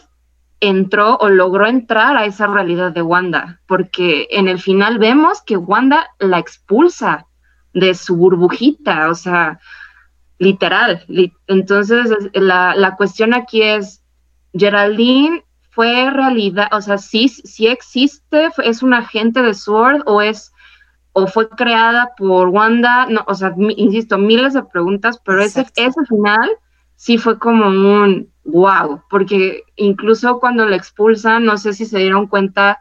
entró 0.62 1.18
o 1.18 1.27
logró 1.27 1.65
entrar 1.65 2.15
a 2.15 2.25
esa 2.25 2.48
realidad 2.48 2.91
de 2.94 3.01
Wanda, 3.01 3.60
porque 3.68 4.27
en 4.30 4.48
el 4.48 4.60
final 4.60 5.00
vemos 5.00 5.41
que 5.41 5.58
Wanda 5.58 6.08
la 6.20 6.39
expulsa 6.39 7.25
de 7.74 7.96
su 7.96 8.15
burbujita, 8.15 9.10
o 9.10 9.15
sea, 9.15 9.60
literal. 10.38 11.03
Li 11.08 11.34
entonces, 11.48 12.12
la, 12.34 12.75
la, 12.75 12.96
cuestión 12.96 13.34
aquí 13.34 13.63
es, 13.63 14.03
Geraldine 14.53 15.44
fue 15.72 16.10
realidad, 16.12 16.68
o 16.72 16.82
sea, 16.82 16.98
sí, 16.98 17.27
sí 17.27 17.68
existe, 17.68 18.50
es 18.63 18.84
un 18.84 18.94
agente 18.94 19.41
de 19.41 19.53
Sword 19.53 20.03
o 20.06 20.22
es 20.22 20.53
o 21.13 21.27
fue 21.27 21.50
creada 21.50 22.12
por 22.18 22.50
Wanda, 22.50 23.06
no, 23.08 23.24
o 23.27 23.36
sea, 23.36 23.53
insisto, 23.75 24.18
miles 24.18 24.53
de 24.53 24.63
preguntas, 24.63 25.20
pero 25.25 25.41
ese, 25.41 25.65
ese 25.75 26.06
final 26.08 26.50
sí 26.96 27.18
fue 27.18 27.38
como 27.38 27.68
un 27.68 28.30
wow, 28.43 29.01
porque 29.10 29.63
incluso 29.75 30.39
cuando 30.39 30.65
la 30.65 30.75
expulsan, 30.75 31.46
no 31.46 31.57
sé 31.57 31.74
si 31.74 31.85
se 31.85 32.00
dieron 32.00 32.27
cuenta 32.27 32.79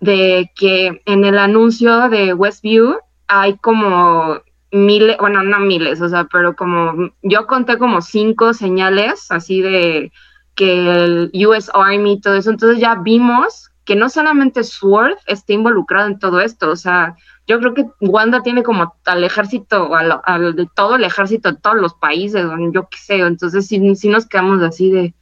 de 0.00 0.50
que 0.54 1.02
en 1.06 1.24
el 1.24 1.38
anuncio 1.38 2.08
de 2.08 2.34
Westview 2.34 2.98
hay 3.26 3.56
como 3.58 4.40
miles, 4.70 5.16
bueno, 5.18 5.42
no 5.42 5.60
miles, 5.60 6.00
o 6.00 6.08
sea, 6.08 6.24
pero 6.30 6.54
como 6.54 7.10
yo 7.22 7.46
conté 7.46 7.78
como 7.78 8.00
cinco 8.00 8.54
señales 8.54 9.30
así 9.30 9.60
de 9.60 10.12
que 10.54 11.04
el 11.04 11.30
US 11.46 11.70
Army 11.72 12.14
y 12.14 12.20
todo 12.20 12.34
eso, 12.34 12.50
entonces 12.50 12.80
ya 12.80 12.96
vimos 12.96 13.70
que 13.88 13.96
no 13.96 14.10
solamente 14.10 14.64
Sword 14.64 15.16
está 15.24 15.54
involucrado 15.54 16.08
en 16.08 16.18
todo 16.18 16.42
esto, 16.42 16.70
o 16.70 16.76
sea, 16.76 17.16
yo 17.46 17.58
creo 17.58 17.72
que 17.72 17.86
Wanda 18.00 18.42
tiene 18.42 18.62
como 18.62 18.94
al 19.06 19.24
ejército, 19.24 19.94
al, 19.94 20.20
al, 20.26 20.54
de 20.54 20.68
todo 20.76 20.96
el 20.96 21.04
ejército 21.04 21.50
de 21.50 21.56
todos 21.56 21.76
los 21.76 21.94
países, 21.94 22.44
yo 22.70 22.86
qué 22.90 22.98
sé, 22.98 23.20
entonces 23.20 23.66
si, 23.66 23.96
si 23.96 24.10
nos 24.10 24.26
quedamos 24.26 24.62
así 24.62 24.90
de, 24.90 25.14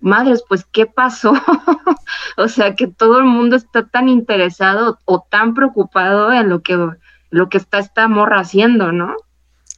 madres, 0.00 0.42
pues, 0.48 0.64
¿qué 0.72 0.86
pasó? 0.86 1.34
o 2.38 2.48
sea, 2.48 2.74
que 2.74 2.86
todo 2.86 3.18
el 3.18 3.24
mundo 3.24 3.56
está 3.56 3.86
tan 3.86 4.08
interesado 4.08 4.98
o 5.04 5.26
tan 5.28 5.52
preocupado 5.52 6.32
en 6.32 6.48
lo 6.48 6.62
que, 6.62 6.78
lo 7.28 7.48
que 7.50 7.58
está 7.58 7.78
esta 7.78 8.08
morra 8.08 8.40
haciendo, 8.40 8.90
¿no? 8.90 9.16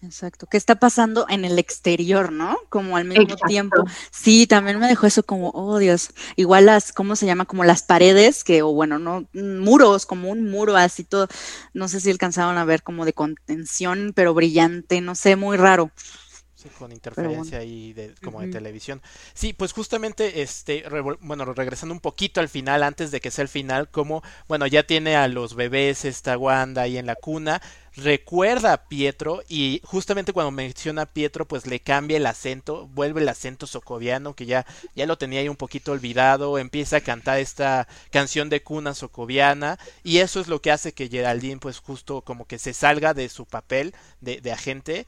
Exacto. 0.02 0.46
¿Qué 0.46 0.56
está 0.56 0.76
pasando 0.76 1.26
en 1.28 1.44
el 1.44 1.58
exterior, 1.58 2.32
no? 2.32 2.56
Como 2.70 2.96
al 2.96 3.04
mismo 3.04 3.24
Exacto. 3.24 3.46
tiempo. 3.46 3.84
Sí, 4.10 4.46
también 4.46 4.78
me 4.78 4.88
dejó 4.88 5.06
eso 5.06 5.22
como, 5.22 5.50
oh 5.50 5.78
Dios. 5.78 6.10
Igual 6.36 6.66
las, 6.66 6.92
¿cómo 6.92 7.16
se 7.16 7.26
llama? 7.26 7.44
Como 7.44 7.64
las 7.64 7.82
paredes, 7.82 8.42
que, 8.42 8.62
o 8.62 8.72
bueno, 8.72 8.98
no, 8.98 9.26
muros, 9.34 10.06
como 10.06 10.30
un 10.30 10.50
muro 10.50 10.76
así 10.76 11.04
todo. 11.04 11.28
No 11.74 11.86
sé 11.88 12.00
si 12.00 12.10
alcanzaron 12.10 12.56
a 12.56 12.64
ver 12.64 12.82
como 12.82 13.04
de 13.04 13.12
contención, 13.12 14.12
pero 14.14 14.32
brillante, 14.32 15.02
no 15.02 15.14
sé, 15.14 15.36
muy 15.36 15.58
raro. 15.58 15.90
Sí, 16.61 16.68
con 16.79 16.92
interferencia 16.92 17.59
bueno. 17.59 17.70
ahí 17.73 17.92
de, 17.94 18.14
como 18.23 18.38
uh 18.38 18.42
-huh. 18.42 18.46
de 18.46 18.53
televisión. 18.53 19.01
Sí, 19.33 19.55
pues 19.55 19.73
justamente, 19.73 20.42
este, 20.42 20.85
re, 20.87 21.01
bueno, 21.01 21.46
regresando 21.46 21.94
un 21.94 22.01
poquito 22.01 22.40
al 22.40 22.51
final, 22.51 22.83
antes 22.83 23.11
de 23.11 23.20
que 23.20 23.31
sea 23.31 23.42
el 23.42 23.49
final, 23.49 23.88
como, 23.88 24.23
bueno, 24.46 24.66
ya 24.66 24.83
tiene 24.83 25.16
a 25.16 25.27
los 25.29 25.55
bebés 25.55 26.05
esta 26.05 26.37
Wanda 26.37 26.83
ahí 26.83 26.99
en 26.99 27.07
la 27.07 27.14
cuna, 27.14 27.62
recuerda 27.96 28.75
a 28.75 28.88
Pietro 28.88 29.42
y 29.49 29.81
justamente 29.85 30.35
cuando 30.35 30.51
menciona 30.51 31.03
a 31.03 31.07
Pietro, 31.07 31.49
pues 31.49 31.66
le 31.66 31.81
cambia 31.81 32.18
el 32.18 32.27
acento, 32.27 32.88
vuelve 32.88 33.23
el 33.23 33.29
acento 33.31 33.66
socoviano, 33.66 34.35
que 34.35 34.44
ya, 34.44 34.66
ya 34.94 35.07
lo 35.07 35.16
tenía 35.16 35.40
ahí 35.40 35.49
un 35.49 35.57
poquito 35.57 35.92
olvidado, 35.92 36.59
empieza 36.59 36.99
a 36.99 37.01
cantar 37.01 37.38
esta 37.38 37.88
canción 38.11 38.51
de 38.51 38.62
cuna 38.62 38.92
socoviana, 38.92 39.79
y 40.05 40.18
eso 40.18 40.40
es 40.40 40.49
lo 40.49 40.61
que 40.61 40.73
hace 40.73 40.92
que 40.92 41.09
Geraldine, 41.09 41.59
pues 41.59 41.79
justo 41.79 42.20
como 42.20 42.44
que 42.44 42.59
se 42.59 42.75
salga 42.75 43.14
de 43.14 43.31
su 43.31 43.46
papel 43.46 43.94
de, 44.20 44.42
de 44.42 44.53
agente, 44.53 45.07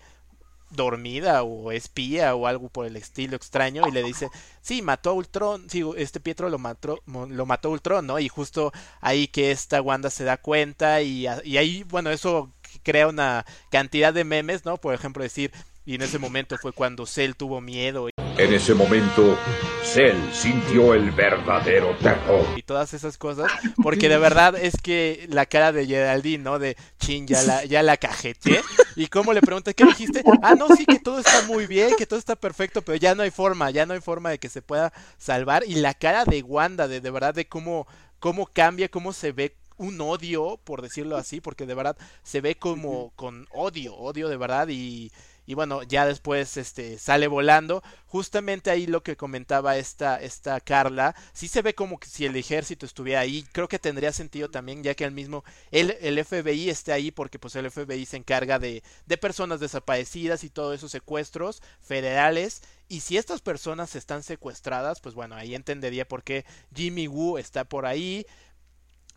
dormida 0.73 1.43
o 1.43 1.73
espía 1.73 2.35
o 2.35 2.47
algo 2.47 2.69
por 2.69 2.87
el 2.87 2.97
estilo 2.97 3.37
extraño 3.37 3.87
y 3.89 3.93
le 3.93 4.03
dice, 4.03 4.29
sí, 4.61 4.83
mató 4.83 5.11
a 5.11 5.13
Ultron, 5.15 5.69
sí, 5.69 5.83
este 5.97 6.21
Pietro 6.21 6.49
lo 6.49 6.59
mató, 6.59 7.01
lo 7.07 7.47
mató 7.47 7.71
Ultron, 7.71 8.07
¿no? 8.07 8.19
Y 8.19 8.29
justo 8.29 8.73
ahí 9.01 9.29
que 9.29 9.51
esta 9.51 9.81
Wanda 9.83 10.11
se 10.11 10.25
da 10.25 10.37
cuenta 10.37 11.03
y, 11.03 11.27
y 11.45 11.57
ahí, 11.57 11.85
bueno, 11.85 12.11
eso 12.11 12.51
crea 12.83 13.09
una 13.09 13.45
cantidad 13.71 14.13
de 14.13 14.25
memes, 14.25 14.65
¿no? 14.65 14.77
Por 14.77 14.95
ejemplo, 14.95 15.23
decir, 15.23 15.53
y 15.85 15.97
en 15.97 16.03
ese 16.03 16.19
momento 16.19 16.57
fue 16.59 16.73
cuando 16.73 17.07
Cell 17.07 17.33
tuvo 17.37 17.61
miedo. 17.61 18.09
En 18.39 18.55
ese 18.55 18.75
momento, 18.75 19.37
Cell 19.83 20.17
sintió 20.33 20.95
el 20.95 21.11
verdadero 21.11 21.97
terror. 21.99 22.47
Y 22.57 22.63
todas 22.63 22.95
esas 22.95 23.19
cosas, 23.19 23.51
porque 23.83 24.09
de 24.09 24.17
verdad 24.17 24.55
es 24.57 24.75
que 24.81 25.27
la 25.29 25.47
cara 25.47 25.73
de 25.73 25.87
Geraldine, 25.87 26.45
¿no? 26.45 26.59
De 26.59 26.77
chin, 27.01 27.27
ya 27.27 27.43
la, 27.43 27.65
ya 27.65 27.83
la 27.83 27.97
cajeteé. 27.97 28.63
Y 28.95 29.09
cómo 29.09 29.33
le 29.33 29.41
pregunta, 29.41 29.73
¿qué 29.73 29.85
dijiste? 29.85 30.23
Ah, 30.43 30.55
no, 30.55 30.69
sí, 30.77 30.87
que 30.87 30.99
todo 30.99 31.19
está 31.19 31.43
muy 31.47 31.67
bien, 31.67 31.97
que 31.97 32.07
todo 32.07 32.19
está 32.19 32.37
perfecto, 32.37 32.83
pero 32.83 32.97
ya 32.97 33.15
no 33.15 33.23
hay 33.23 33.31
forma, 33.31 33.71
ya 33.71 33.85
no 33.85 33.95
hay 33.95 34.01
forma 34.01 34.31
de 34.31 34.39
que 34.39 34.49
se 34.49 34.63
pueda 34.63 34.93
salvar. 35.19 35.65
Y 35.67 35.75
la 35.77 35.95
cara 35.95 36.25
de 36.25 36.43
Wanda, 36.43 36.89
de, 36.89 37.01
de 37.01 37.11
verdad, 37.11 37.35
de 37.35 37.49
cómo, 37.49 37.87
cómo 38.21 38.47
cambia, 38.47 38.89
cómo 38.89 39.13
se 39.13 39.33
ve 39.33 39.57
un 39.79 40.01
odio, 40.01 40.61
por 40.63 40.81
decirlo 40.81 41.17
así, 41.17 41.41
porque 41.41 41.67
de 41.67 41.75
verdad 41.75 41.97
se 42.23 42.41
ve 42.41 42.55
como 42.55 43.13
con 43.17 43.49
odio, 43.51 43.95
odio 43.97 44.29
de 44.29 44.37
verdad 44.37 44.69
y, 44.69 45.11
y 45.47 45.55
bueno, 45.55 45.83
ya 45.83 46.07
después 46.07 46.57
este 46.57 46.99
sale 46.99 47.27
volando. 47.27 47.83
Justamente 48.07 48.71
ahí 48.71 48.87
lo 48.87 49.03
que 49.03 49.17
comentaba 49.17 49.77
esta, 49.77 50.21
esta 50.21 50.61
Carla, 50.61 51.15
sí 51.33 51.49
se 51.49 51.63
ve 51.63 51.75
como 51.75 51.99
que 51.99 52.09
si 52.09 52.27
el 52.27 52.37
ejército 52.37 52.85
estuviera 52.87 53.21
ahí, 53.21 53.45
creo 53.53 53.69
que 53.69 53.79
tendría 53.79 54.13
sentido 54.13 54.51
también, 54.51 54.83
ya 54.83 54.95
que 54.95 55.05
el 55.05 55.13
mismo, 55.13 55.45
el, 55.71 55.97
el 56.01 56.23
FBI 56.25 56.69
esté 56.69 56.93
ahí, 56.93 57.11
porque 57.11 57.39
pues 57.39 57.57
el 57.57 57.71
FBI 57.71 58.05
se 58.07 58.19
encarga 58.19 58.59
de, 58.59 58.83
de 59.07 59.19
personas 59.19 59.61
desaparecidas 59.61 60.45
y 60.45 60.51
todos 60.51 60.75
esos 60.77 60.91
secuestros 60.93 61.63
federales. 61.81 62.63
Y 62.89 63.01
si 63.01 63.17
estas 63.17 63.41
personas 63.41 63.97
están 63.97 64.23
secuestradas, 64.23 65.01
pues 65.01 65.15
bueno, 65.15 65.35
ahí 65.35 65.55
entendería 65.55 66.07
por 66.07 66.23
qué 66.23 66.45
Jimmy 66.75 67.09
Woo 67.09 67.39
está 67.39 67.65
por 67.65 67.87
ahí. 67.87 68.27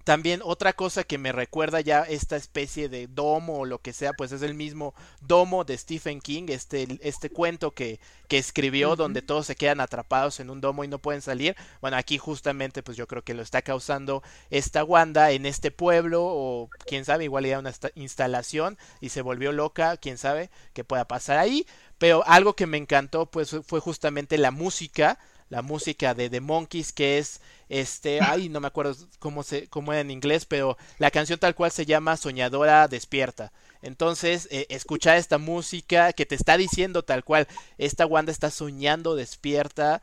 También 0.06 0.42
otra 0.44 0.74
cosa 0.74 1.04
que 1.04 1.18
me 1.18 1.32
recuerda 1.32 1.82
ya 1.82 2.04
esta 2.04 2.36
especie 2.36 2.90
de 2.90 3.08
domo 3.08 3.58
o 3.58 3.66
lo 3.66 3.80
que 3.80 3.92
sea, 3.92 4.14
pues 4.14 4.32
es 4.32 4.44
el 4.44 4.54
mismo 4.54 4.94
domo 5.20 5.64
de 5.64 5.76
Stephen 5.76 6.22
King, 6.22 6.44
este, 6.50 7.00
este 7.02 7.32
cuento 7.32 7.72
que, 7.72 8.00
que 8.28 8.38
escribió 8.38 8.90
uh 8.90 8.94
-huh. 8.94 8.98
donde 8.98 9.24
todos 9.24 9.48
se 9.48 9.56
quedan 9.56 9.80
atrapados 9.80 10.40
en 10.40 10.52
un 10.52 10.62
domo 10.62 10.84
y 10.84 10.88
no 10.88 11.00
pueden 11.00 11.24
salir. 11.24 11.56
Bueno, 11.82 11.98
aquí 11.98 12.20
justamente 12.20 12.84
pues 12.84 12.98
yo 12.98 13.08
creo 13.08 13.24
que 13.24 13.34
lo 13.34 13.42
está 13.42 13.64
causando 13.64 14.22
esta 14.52 14.84
Wanda 14.84 15.32
en 15.32 15.48
este 15.48 15.72
pueblo 15.72 16.24
o 16.24 16.70
quién 16.86 17.04
sabe, 17.04 17.24
igual 17.24 17.46
era 17.46 17.58
una 17.58 17.74
instalación 17.96 18.78
y 19.02 19.10
se 19.10 19.24
volvió 19.24 19.52
loca, 19.54 19.98
quién 19.98 20.20
sabe 20.20 20.52
qué 20.74 20.84
pueda 20.84 21.08
pasar 21.08 21.40
ahí. 21.40 21.66
Pero 21.98 22.24
algo 22.28 22.56
que 22.56 22.68
me 22.68 22.78
encantó 22.78 23.26
pues 23.26 23.56
fue 23.66 23.80
justamente 23.80 24.38
la 24.38 24.52
música 24.52 25.18
la 25.50 25.62
música 25.62 26.14
de 26.14 26.30
The 26.30 26.42
Monkeys, 26.42 26.92
que 26.92 27.18
es 27.18 27.42
este, 27.70 28.20
ay, 28.22 28.50
no 28.50 28.60
me 28.60 28.68
acuerdo 28.68 28.96
cómo 29.20 29.44
se, 29.44 29.68
cómo 29.68 29.92
era 29.94 30.02
en 30.02 30.12
inglés, 30.12 30.46
pero 30.46 30.78
la 30.98 31.12
canción 31.12 31.40
tal 31.40 31.56
cual 31.56 31.72
se 31.72 31.86
llama 31.86 32.18
Soñadora 32.18 32.88
Despierta. 32.88 33.52
Entonces, 33.82 34.48
eh, 34.52 34.66
escuchar 34.70 35.18
esta 35.18 35.38
música 35.38 36.14
que 36.14 36.26
te 36.26 36.36
está 36.36 36.58
diciendo 36.58 37.04
tal 37.04 37.24
cual, 37.24 37.48
esta 37.78 38.06
Wanda 38.06 38.32
está 38.32 38.50
soñando 38.50 39.16
despierta, 39.16 40.02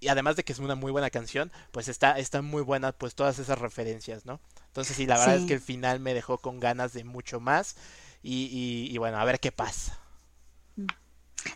y 0.00 0.08
además 0.08 0.36
de 0.36 0.44
que 0.44 0.52
es 0.52 0.58
una 0.58 0.74
muy 0.74 0.90
buena 0.90 1.10
canción, 1.10 1.52
pues 1.70 1.88
está, 1.88 2.18
está 2.18 2.42
muy 2.42 2.62
buena, 2.62 2.92
pues 2.92 3.14
todas 3.14 3.38
esas 3.38 3.58
referencias, 3.58 4.26
¿no? 4.26 4.40
Entonces, 4.66 4.96
sí, 4.96 5.06
la 5.06 5.18
verdad 5.18 5.36
es 5.36 5.44
que 5.44 5.54
el 5.54 5.60
final 5.60 6.00
me 6.00 6.12
dejó 6.12 6.38
con 6.38 6.60
ganas 6.60 6.92
de 6.92 7.04
mucho 7.04 7.40
más, 7.40 7.76
y, 8.22 8.88
y 8.90 8.98
bueno, 8.98 9.18
a 9.18 9.24
ver 9.24 9.40
qué 9.40 9.52
pasa. 9.52 10.01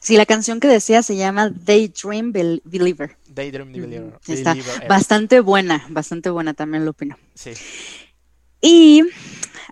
Sí, 0.00 0.16
la 0.16 0.26
canción 0.26 0.60
que 0.60 0.68
decía 0.68 1.02
se 1.02 1.16
llama 1.16 1.50
Daydream 1.50 2.32
Believer. 2.32 3.16
Daydream 3.28 3.72
Believer. 3.72 4.18
Está 4.26 4.56
bastante 4.88 5.40
buena, 5.40 5.84
bastante 5.88 6.30
buena 6.30 6.54
también 6.54 6.84
lo 6.84 6.92
opino. 6.92 7.18
Sí. 7.34 7.52
Y 8.60 9.02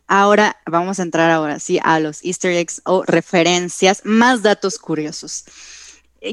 ahora 0.07 0.57
vamos 0.67 1.01
a 1.01 1.03
entrar 1.03 1.31
ahora 1.31 1.59
sí 1.59 1.81
a 1.83 1.99
los 2.01 2.25
easter 2.25 2.53
eggs 2.53 2.83
o 2.85 3.03
referencias, 3.05 4.03
más 4.05 4.43
datos 4.43 4.79
curiosos. 4.79 5.45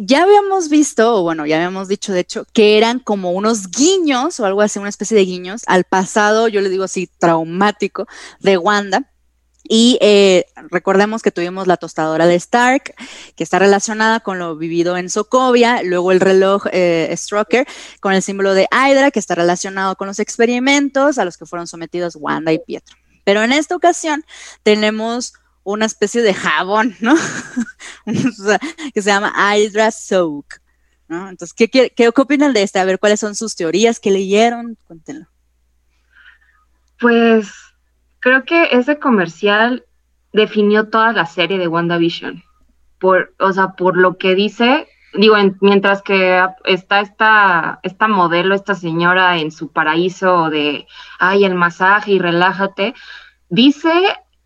Ya 0.01 0.23
habíamos 0.23 0.69
visto, 0.69 1.15
o 1.15 1.23
bueno, 1.23 1.45
ya 1.45 1.57
habíamos 1.57 1.89
dicho 1.89 2.13
de 2.13 2.21
hecho, 2.21 2.45
que 2.53 2.77
eran 2.77 2.99
como 2.99 3.31
unos 3.31 3.69
guiños 3.71 4.39
o 4.39 4.45
algo 4.45 4.61
así, 4.61 4.79
una 4.79 4.89
especie 4.89 5.17
de 5.17 5.25
guiños 5.25 5.63
al 5.67 5.83
pasado, 5.83 6.47
yo 6.47 6.61
le 6.61 6.69
digo 6.69 6.85
así, 6.85 7.09
traumático 7.19 8.07
de 8.39 8.57
Wanda 8.57 9.10
y 9.63 9.97
eh, 10.01 10.45
recordemos 10.69 11.21
que 11.21 11.31
tuvimos 11.31 11.67
la 11.67 11.77
tostadora 11.77 12.25
de 12.25 12.35
Stark, 12.35 12.95
que 13.35 13.43
está 13.43 13.59
relacionada 13.59 14.19
con 14.19 14.39
lo 14.39 14.55
vivido 14.55 14.97
en 14.97 15.09
Sokovia, 15.09 15.83
luego 15.83 16.11
el 16.11 16.19
reloj 16.19 16.65
eh, 16.71 17.13
Stroker 17.15 17.67
con 17.99 18.13
el 18.13 18.21
símbolo 18.21 18.53
de 18.53 18.67
Hydra, 18.71 19.11
que 19.11 19.19
está 19.19 19.35
relacionado 19.35 19.95
con 19.95 20.07
los 20.07 20.19
experimentos 20.19 21.17
a 21.17 21.25
los 21.25 21.37
que 21.37 21.45
fueron 21.45 21.67
sometidos 21.67 22.15
Wanda 22.15 22.51
y 22.51 22.59
Pietro. 22.59 22.97
Pero 23.23 23.43
en 23.43 23.53
esta 23.53 23.75
ocasión 23.75 24.25
tenemos 24.63 25.33
una 25.63 25.85
especie 25.85 26.23
de 26.23 26.33
jabón, 26.33 26.95
¿no? 26.99 27.15
que 28.93 29.01
se 29.01 29.09
llama 29.09 29.33
Hydra 29.55 29.91
Soak. 29.91 30.59
Entonces, 31.07 31.53
¿qué, 31.53 31.69
qué, 31.69 31.91
qué 31.95 32.07
opinan 32.07 32.53
de 32.53 32.63
este? 32.63 32.79
A 32.79 32.85
ver, 32.85 32.97
¿cuáles 32.97 33.19
son 33.19 33.35
sus 33.35 33.55
teorías? 33.55 33.99
¿Qué 33.99 34.11
leyeron? 34.11 34.77
Cuéntenlo. 34.87 35.27
Pues 36.99 37.47
creo 38.21 38.45
que 38.45 38.69
ese 38.71 38.99
comercial 38.99 39.83
definió 40.31 40.87
toda 40.87 41.11
la 41.11 41.25
serie 41.25 41.57
de 41.57 41.67
WandaVision. 41.67 42.43
Por, 42.99 43.33
o 43.39 43.51
sea, 43.51 43.69
por 43.69 43.97
lo 43.97 44.17
que 44.17 44.35
dice, 44.35 44.87
digo, 45.13 45.35
mientras 45.59 46.01
que 46.01 46.41
está 46.63 47.01
esta, 47.01 47.79
esta 47.83 48.07
modelo, 48.07 48.55
esta 48.55 48.75
señora 48.75 49.39
en 49.39 49.51
su 49.51 49.71
paraíso 49.71 50.49
de, 50.49 50.87
ay, 51.19 51.43
el 51.43 51.55
masaje 51.55 52.11
y 52.11 52.19
relájate, 52.19 52.93
dice, 53.49 53.91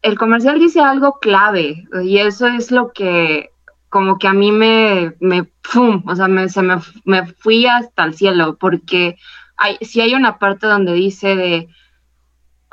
el 0.01 0.17
comercial 0.17 0.57
dice 0.57 0.79
algo 0.79 1.19
clave 1.19 1.85
y 2.03 2.17
eso 2.17 2.47
es 2.47 2.71
lo 2.71 2.93
que 2.93 3.51
como 3.89 4.17
que 4.17 4.27
a 4.27 4.33
mí 4.33 4.51
me, 4.51 5.13
me 5.21 5.43
pum, 5.43 6.03
o 6.05 6.15
sea, 6.15 6.27
me, 6.27 6.49
se 6.49 6.61
me, 6.61 6.75
me 7.05 7.27
fui 7.27 7.65
hasta 7.65 8.03
el 8.03 8.13
cielo, 8.13 8.57
porque 8.57 9.15
hay, 9.55 9.77
si 9.81 10.01
hay 10.01 10.13
una 10.15 10.37
parte 10.37 10.67
donde 10.67 10.91
dice 10.91 11.35
de, 11.35 11.69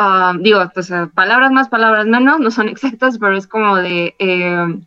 Ah, 0.05 0.35
digo, 0.37 0.59
pues, 0.75 0.93
palabras 1.15 1.53
más, 1.53 1.69
palabras 1.69 2.07
menos, 2.07 2.41
no 2.41 2.51
son 2.51 2.69
exactas, 2.75 3.19
pero 3.19 3.37
es 3.37 3.47
como 3.47 3.77
de, 3.77 4.17
eh, 4.19 4.81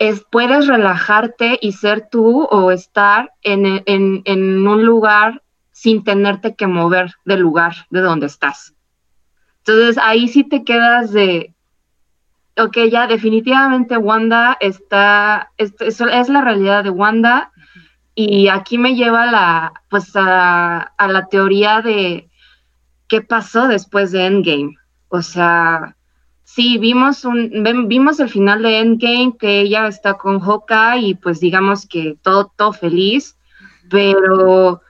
es, 0.00 0.24
puedes 0.28 0.66
relajarte 0.66 1.56
y 1.62 1.70
ser 1.70 2.08
tú 2.10 2.42
o 2.42 2.72
estar 2.72 3.32
en, 3.42 3.84
en, 3.86 4.66
un 4.66 4.84
lugar 4.84 5.42
sin 5.70 6.02
tenerte 6.02 6.56
que 6.56 6.66
mover 6.66 7.14
del 7.24 7.40
lugar 7.40 7.86
de 7.90 8.00
donde 8.00 8.26
estás. 8.26 8.74
Entonces 9.58 9.98
ahí 10.02 10.26
sí 10.26 10.42
te 10.42 10.64
quedas 10.64 11.12
de, 11.12 11.54
ok, 12.56 12.76
ya 12.90 13.06
definitivamente 13.06 13.98
Wanda 13.98 14.56
está, 14.58 15.52
es, 15.58 15.74
es, 15.80 16.28
la 16.28 16.40
realidad 16.40 16.82
de 16.82 16.90
Wanda 16.90 17.52
y 18.16 18.48
aquí 18.48 18.78
me 18.78 18.96
lleva 18.96 19.26
la, 19.26 19.72
pues 19.88 20.10
a 20.16 20.90
la 20.98 21.26
teoría 21.30 21.82
de, 21.82 22.27
qué 23.08 23.22
pasó 23.22 23.68
después 23.68 24.12
de 24.12 24.26
Endgame. 24.26 24.76
O 25.08 25.22
sea, 25.22 25.96
sí, 26.44 26.78
vimos, 26.78 27.24
un, 27.24 27.64
vimos 27.88 28.20
el 28.20 28.28
final 28.28 28.62
de 28.62 28.78
Endgame, 28.78 29.36
que 29.38 29.60
ella 29.60 29.88
está 29.88 30.14
con 30.14 30.40
Hawkeye 30.40 31.08
y 31.08 31.14
pues 31.14 31.40
digamos 31.40 31.86
que 31.86 32.16
todo, 32.22 32.52
todo 32.56 32.72
feliz, 32.72 33.36
pero 33.90 34.82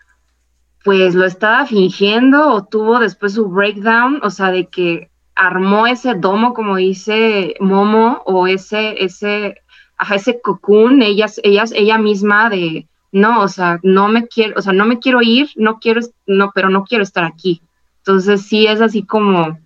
pues 0.85 1.15
lo 1.15 1.25
estaba 1.25 1.67
fingiendo 1.67 2.53
o 2.53 2.65
tuvo 2.65 2.99
después 2.99 3.35
su 3.35 3.49
breakdown, 3.49 4.21
o 4.23 4.31
sea, 4.31 4.51
de 4.51 4.67
que 4.69 5.11
armó 5.35 5.87
ese 5.87 6.15
domo, 6.15 6.55
como 6.55 6.77
dice 6.77 7.55
Momo, 7.61 8.23
o 8.25 8.47
ese, 8.47 9.03
ese, 9.05 9.57
ajá, 9.97 10.17
ese 10.17 10.41
cocoon, 10.41 11.03
ella, 11.03 11.27
ella, 11.43 11.65
ella 11.75 11.99
misma 11.99 12.51
de, 12.51 12.89
no, 13.13 13.43
o 13.43 13.49
sea, 13.49 13.79
no 13.83 14.09
me 14.09 14.27
quiero, 14.27 14.55
o 14.57 14.63
sea, 14.63 14.73
no 14.73 14.85
me 14.85 14.99
quiero 14.99 15.23
ir, 15.23 15.51
no 15.57 15.79
quiero, 15.79 16.01
no, 16.27 16.51
pero 16.55 16.71
no 16.71 16.85
quiero 16.85 17.05
estar 17.05 17.25
aquí. 17.25 17.63
Entonces 18.09 18.47
sí 18.47 18.67
es 18.67 18.81
así 18.81 19.05
como, 19.05 19.59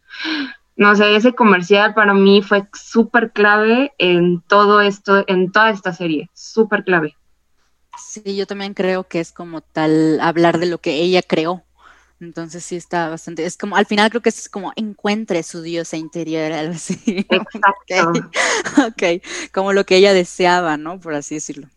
no 0.74 0.96
sé, 0.96 1.14
ese 1.14 1.33
comercial 1.33 1.94
para 1.94 2.12
mí 2.12 2.42
fue 2.42 2.66
súper 2.72 3.31
clave 3.31 3.92
en 3.98 4.40
todo 4.40 4.81
esto, 4.81 5.22
en 5.28 5.52
toda 5.52 5.70
esta 5.70 5.92
serie, 5.92 6.28
súper 6.35 6.83
clave. 6.83 7.14
Sí, 7.96 8.35
yo 8.35 8.44
también 8.48 8.74
creo 8.74 9.05
que 9.05 9.20
es 9.20 9.31
como 9.31 9.61
tal 9.61 10.18
hablar 10.20 10.59
de 10.59 10.66
lo 10.66 10.78
que 10.78 10.94
ella 10.94 11.22
creó. 11.22 11.62
Entonces 12.18 12.64
sí 12.64 12.74
está 12.74 13.09
bastante, 13.09 13.44
es 13.44 13.57
como, 13.57 13.76
al 13.76 13.87
final 13.87 14.11
creo 14.11 14.22
que 14.22 14.31
es 14.31 14.48
como 14.48 14.72
encuentre 14.74 15.44
su 15.44 15.62
diosa 15.62 15.96
interior, 15.96 16.50
algo 16.52 16.74
así. 16.74 17.24
Exacto. 17.31 18.28
ok, 18.88 19.22
como 19.52 19.72
lo 19.72 19.87
que 19.87 19.98
ella 19.98 20.12
deseaba, 20.12 20.76
¿no? 20.76 20.98
Por 20.98 21.14
así 21.14 21.37
decirlo. 21.37 21.68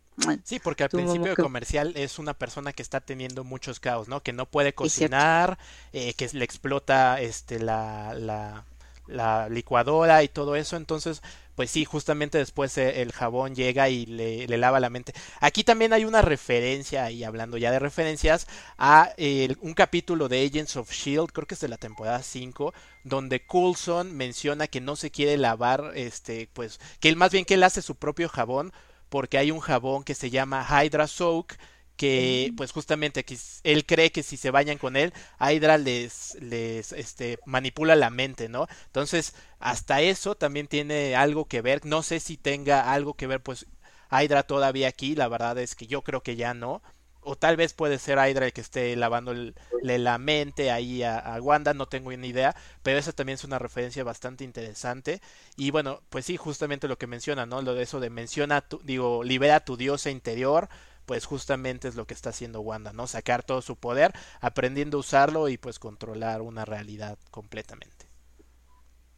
Sí, 0.43 0.59
porque 0.59 0.83
al 0.83 0.89
principio 0.89 1.35
de 1.35 1.35
comercial 1.35 1.93
es 1.95 2.19
una 2.19 2.33
persona 2.33 2.73
que 2.73 2.81
está 2.81 3.01
teniendo 3.01 3.43
muchos 3.43 3.79
caos, 3.79 4.07
¿no? 4.07 4.23
Que 4.23 4.33
no 4.33 4.45
puede 4.45 4.73
cocinar, 4.73 5.57
eh, 5.91 6.13
que 6.13 6.29
le 6.31 6.45
explota 6.45 7.19
este 7.19 7.59
la, 7.59 8.13
la, 8.17 8.65
la, 9.07 9.49
licuadora 9.49 10.23
y 10.23 10.29
todo 10.29 10.55
eso. 10.55 10.77
Entonces, 10.77 11.21
pues 11.55 11.69
sí, 11.69 11.83
justamente 11.83 12.37
después 12.37 12.77
eh, 12.77 13.01
el 13.01 13.11
jabón 13.11 13.55
llega 13.55 13.89
y 13.89 14.05
le, 14.05 14.47
le, 14.47 14.57
lava 14.57 14.79
la 14.79 14.89
mente. 14.89 15.13
Aquí 15.41 15.65
también 15.65 15.91
hay 15.91 16.05
una 16.05 16.21
referencia, 16.21 17.11
y 17.11 17.25
hablando 17.25 17.57
ya 17.57 17.71
de 17.71 17.79
referencias, 17.79 18.47
a 18.77 19.13
un 19.59 19.73
capítulo 19.73 20.29
de 20.29 20.45
Agents 20.45 20.77
of 20.77 20.91
Shield, 20.91 21.31
creo 21.33 21.45
que 21.45 21.55
es 21.55 21.61
de 21.61 21.67
la 21.67 21.77
temporada 21.77 22.23
5, 22.23 22.73
donde 23.03 23.45
Coulson 23.45 24.15
menciona 24.15 24.67
que 24.67 24.81
no 24.81 24.95
se 24.95 25.11
quiere 25.11 25.37
lavar, 25.37 25.91
este, 25.95 26.49
pues, 26.53 26.79
que 27.01 27.09
él 27.09 27.17
más 27.17 27.31
bien 27.31 27.43
que 27.43 27.55
él 27.55 27.63
hace 27.63 27.81
su 27.81 27.95
propio 27.95 28.29
jabón 28.29 28.71
porque 29.09 29.37
hay 29.37 29.51
un 29.51 29.59
jabón 29.59 30.03
que 30.03 30.15
se 30.15 30.29
llama 30.29 30.65
Hydra 30.69 31.07
Soak 31.07 31.57
que 31.95 32.51
pues 32.57 32.71
justamente 32.71 33.25
él 33.63 33.85
cree 33.85 34.11
que 34.11 34.23
si 34.23 34.37
se 34.37 34.51
bañan 34.51 34.77
con 34.77 34.97
él, 34.97 35.13
Hydra 35.39 35.77
les, 35.77 36.35
les 36.41 36.91
este, 36.91 37.39
manipula 37.45 37.95
la 37.95 38.09
mente, 38.09 38.49
¿no? 38.49 38.67
Entonces, 38.87 39.33
hasta 39.59 40.01
eso 40.01 40.35
también 40.35 40.67
tiene 40.67 41.15
algo 41.15 41.45
que 41.45 41.61
ver, 41.61 41.85
no 41.85 42.03
sé 42.03 42.19
si 42.19 42.37
tenga 42.37 42.91
algo 42.91 43.13
que 43.13 43.27
ver 43.27 43.41
pues 43.41 43.65
Hydra 44.11 44.43
todavía 44.43 44.87
aquí, 44.89 45.15
la 45.15 45.27
verdad 45.27 45.57
es 45.57 45.75
que 45.75 45.87
yo 45.87 46.01
creo 46.03 46.21
que 46.21 46.35
ya 46.35 46.53
no, 46.53 46.81
o 47.25 47.35
tal 47.35 47.57
vez 47.57 47.73
puede 47.73 47.99
ser 47.99 48.17
Hydra 48.17 48.45
el 48.45 48.53
que 48.53 48.61
esté 48.61 48.95
lavando 48.95 49.33
la 49.81 50.17
mente 50.17 50.71
ahí 50.71 51.03
a, 51.03 51.37
Wanda, 51.41 51.73
no 51.73 51.87
tengo 51.87 52.11
ni 52.11 52.27
idea, 52.27 52.55
pero 52.83 52.99
esa 52.99 53.11
también 53.11 53.35
es 53.35 53.43
una 53.43 53.59
referencia 53.59 54.03
bastante 54.03 54.43
interesante. 54.43 55.21
Y 55.57 55.71
bueno, 55.71 56.01
pues 56.09 56.25
sí, 56.25 56.37
justamente 56.37 56.87
lo 56.87 56.97
que 56.97 57.07
menciona, 57.07 57.45
¿no? 57.45 57.61
Lo 57.61 57.73
de 57.73 57.83
eso 57.83 57.99
de 57.99 58.09
menciona, 58.09 58.61
tu, 58.61 58.79
digo, 58.83 59.23
libera 59.23 59.59
tu 59.59 59.75
diosa 59.75 60.11
interior, 60.11 60.69
pues 61.05 61.25
justamente 61.25 61.87
es 61.87 61.95
lo 61.95 62.05
que 62.05 62.13
está 62.13 62.29
haciendo 62.29 62.61
Wanda, 62.61 62.93
¿no? 62.93 63.07
Sacar 63.07 63.43
todo 63.43 63.61
su 63.61 63.75
poder, 63.75 64.13
aprendiendo 64.39 64.97
a 64.97 64.99
usarlo 65.01 65.49
y 65.49 65.57
pues 65.57 65.79
controlar 65.79 66.41
una 66.41 66.63
realidad 66.63 67.17
completamente. 67.31 68.07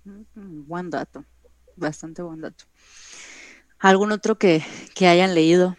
Mm, 0.06 0.66
buen 0.66 0.90
dato, 0.90 1.26
bastante 1.76 2.22
buen 2.22 2.42
dato. 2.42 2.66
¿Algún 3.80 4.12
otro 4.12 4.38
que, 4.38 4.66
que 4.96 5.08
hayan 5.08 5.36
leído? 5.36 5.76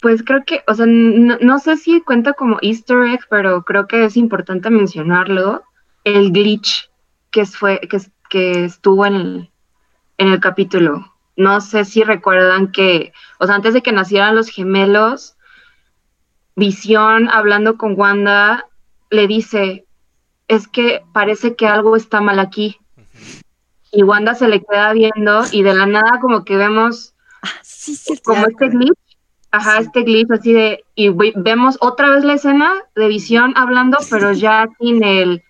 Pues 0.00 0.22
creo 0.22 0.44
que, 0.44 0.62
o 0.68 0.74
sea, 0.74 0.86
no, 0.86 1.58
sé 1.58 1.76
si 1.76 2.00
cuenta 2.02 2.32
como 2.32 2.58
easter 2.62 3.02
egg, 3.02 3.20
pero 3.28 3.64
creo 3.64 3.86
que 3.88 4.04
es 4.04 4.16
importante 4.16 4.70
mencionarlo, 4.70 5.64
el 6.04 6.30
glitch 6.30 6.88
que, 7.30 7.46
fue, 7.46 7.80
que, 7.80 7.98
que 8.30 8.64
estuvo 8.64 9.04
en 9.06 9.14
el, 9.14 9.50
en 10.18 10.28
el 10.28 10.40
capítulo. 10.40 11.14
No 11.36 11.60
sé 11.60 11.84
si 11.84 12.04
recuerdan 12.04 12.70
que, 12.70 13.12
o 13.40 13.46
sea, 13.46 13.56
antes 13.56 13.74
de 13.74 13.82
que 13.82 13.92
nacieran 13.92 14.36
los 14.36 14.48
gemelos, 14.48 15.36
Visión, 16.54 17.28
hablando 17.28 17.76
con 17.76 17.94
Wanda, 17.96 18.66
le 19.10 19.28
dice, 19.28 19.86
es 20.48 20.66
que 20.66 21.02
parece 21.12 21.54
que 21.54 21.68
algo 21.68 21.94
está 21.94 22.20
mal 22.20 22.40
aquí. 22.40 22.80
Y 23.92 24.02
Wanda 24.02 24.34
se 24.34 24.48
le 24.48 24.60
queda 24.64 24.92
viendo 24.92 25.42
y 25.52 25.62
de 25.62 25.74
la 25.74 25.86
nada 25.86 26.18
como 26.20 26.44
que 26.44 26.56
vemos 26.56 27.14
ah, 27.42 27.48
sí, 27.62 27.94
sí, 27.94 28.20
como 28.24 28.46
este 28.46 28.68
glitch 28.68 29.07
ajá, 29.50 29.78
este 29.78 30.02
glitch 30.02 30.30
así 30.30 30.52
de, 30.52 30.84
y 30.94 31.08
vemos 31.08 31.78
otra 31.80 32.10
vez 32.10 32.24
la 32.24 32.34
escena 32.34 32.74
de 32.94 33.08
visión 33.08 33.54
hablando, 33.56 33.98
pero 34.10 34.32
ya 34.32 34.68
sin 34.78 35.02
el, 35.02 35.42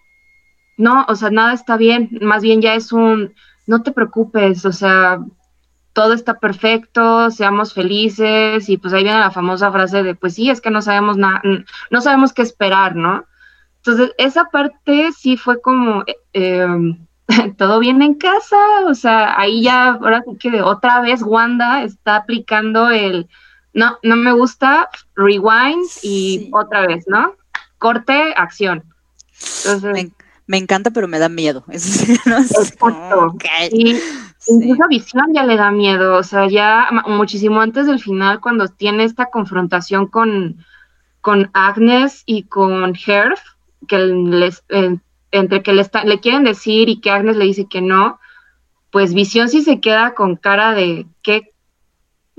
no, 0.76 1.04
o 1.08 1.14
sea, 1.14 1.30
nada 1.30 1.52
está 1.52 1.76
bien, 1.76 2.11
más 2.20 2.42
bien 2.42 2.62
ya 2.62 2.74
es 2.74 2.92
un, 2.92 3.34
no 3.66 3.82
te 3.82 3.92
preocupes, 3.92 4.64
o 4.64 4.72
sea, 4.72 5.20
todo 5.92 6.12
está 6.12 6.38
perfecto, 6.38 7.30
seamos 7.30 7.74
felices, 7.74 8.68
y 8.68 8.76
pues 8.76 8.94
ahí 8.94 9.02
viene 9.02 9.18
la 9.18 9.32
famosa 9.32 9.72
frase 9.72 10.02
de, 10.02 10.14
pues 10.14 10.34
sí, 10.34 10.48
es 10.48 10.61
que 10.61 10.70
no 10.70 10.80
sabemos 10.80 11.16
nada, 11.16 11.42
no 11.90 12.00
sabemos 12.00 12.32
qué 12.32 12.42
esperar, 12.42 12.94
¿no? 12.94 13.24
Entonces, 13.78 14.12
esa 14.18 14.44
parte 14.46 15.11
sí 15.12 15.37
fue 15.37 15.61
como, 15.61 16.02
eh, 16.06 16.16
em, 16.32 16.98
todo 17.58 17.78
bien 17.80 18.00
en 18.02 18.14
casa, 18.14 18.56
o 18.87 18.94
sea, 18.94 19.38
ahí 19.38 19.62
ya, 19.62 19.88
ahora 19.88 20.22
sí 20.22 20.37
que 20.38 20.62
otra 20.62 21.00
vez 21.00 21.22
Wanda 21.22 21.82
está 21.82 22.16
aplicando 22.16 22.90
el, 22.90 23.28
no, 23.79 23.99
no 24.03 24.17
me 24.17 24.33
gusta, 24.33 24.88
rewind 25.14 25.87
y 26.03 26.51
otra 26.53 26.87
vez, 26.87 27.05
¿no? 27.07 27.35
Corte, 27.79 28.35
acción. 28.37 28.83
Entonces, 29.64 30.12
me, 30.47 30.57
encanta, 30.57 30.91
pero 30.91 31.07
me 31.07 31.21
da 31.21 31.29
miedo. 31.29 31.64
Exacto. 31.71 33.37
Y 33.71 33.97
incluso 34.49 34.88
visión 34.88 35.33
ya 35.33 35.45
le 35.45 35.57
da 35.57 35.71
miedo, 35.71 36.17
o 36.17 36.23
sea, 36.25 36.49
ya 36.49 36.88
muchísimo 37.07 37.61
antes 37.61 37.87
del 37.87 38.01
final, 38.01 38.41
cuando 38.41 38.67
tiene 38.67 39.05
esta 39.05 39.27
confrontación 39.27 40.09
con, 40.09 40.64
con 41.21 41.49
Agnes 41.53 42.25
y 42.27 42.43
con 42.45 42.97
Herf, 43.07 43.41
que 43.87 43.99
les, 43.99 44.64
eh, 44.71 44.97
entre 45.31 45.62
que 45.62 45.73
le, 45.73 45.88
le 46.05 46.19
quieren 46.19 46.43
decir 46.43 46.88
y 46.88 47.01
que 47.01 47.12
Agnes 47.12 47.37
le 47.37 47.45
dice 47.45 47.69
que 47.69 47.81
no, 47.81 48.19
pues 48.91 49.14
Visión 49.14 49.49
sí 49.49 49.62
se 49.62 49.81
queda 49.81 50.14
con 50.14 50.35
cara 50.35 50.75
de 50.75 51.07
qué 51.23 51.53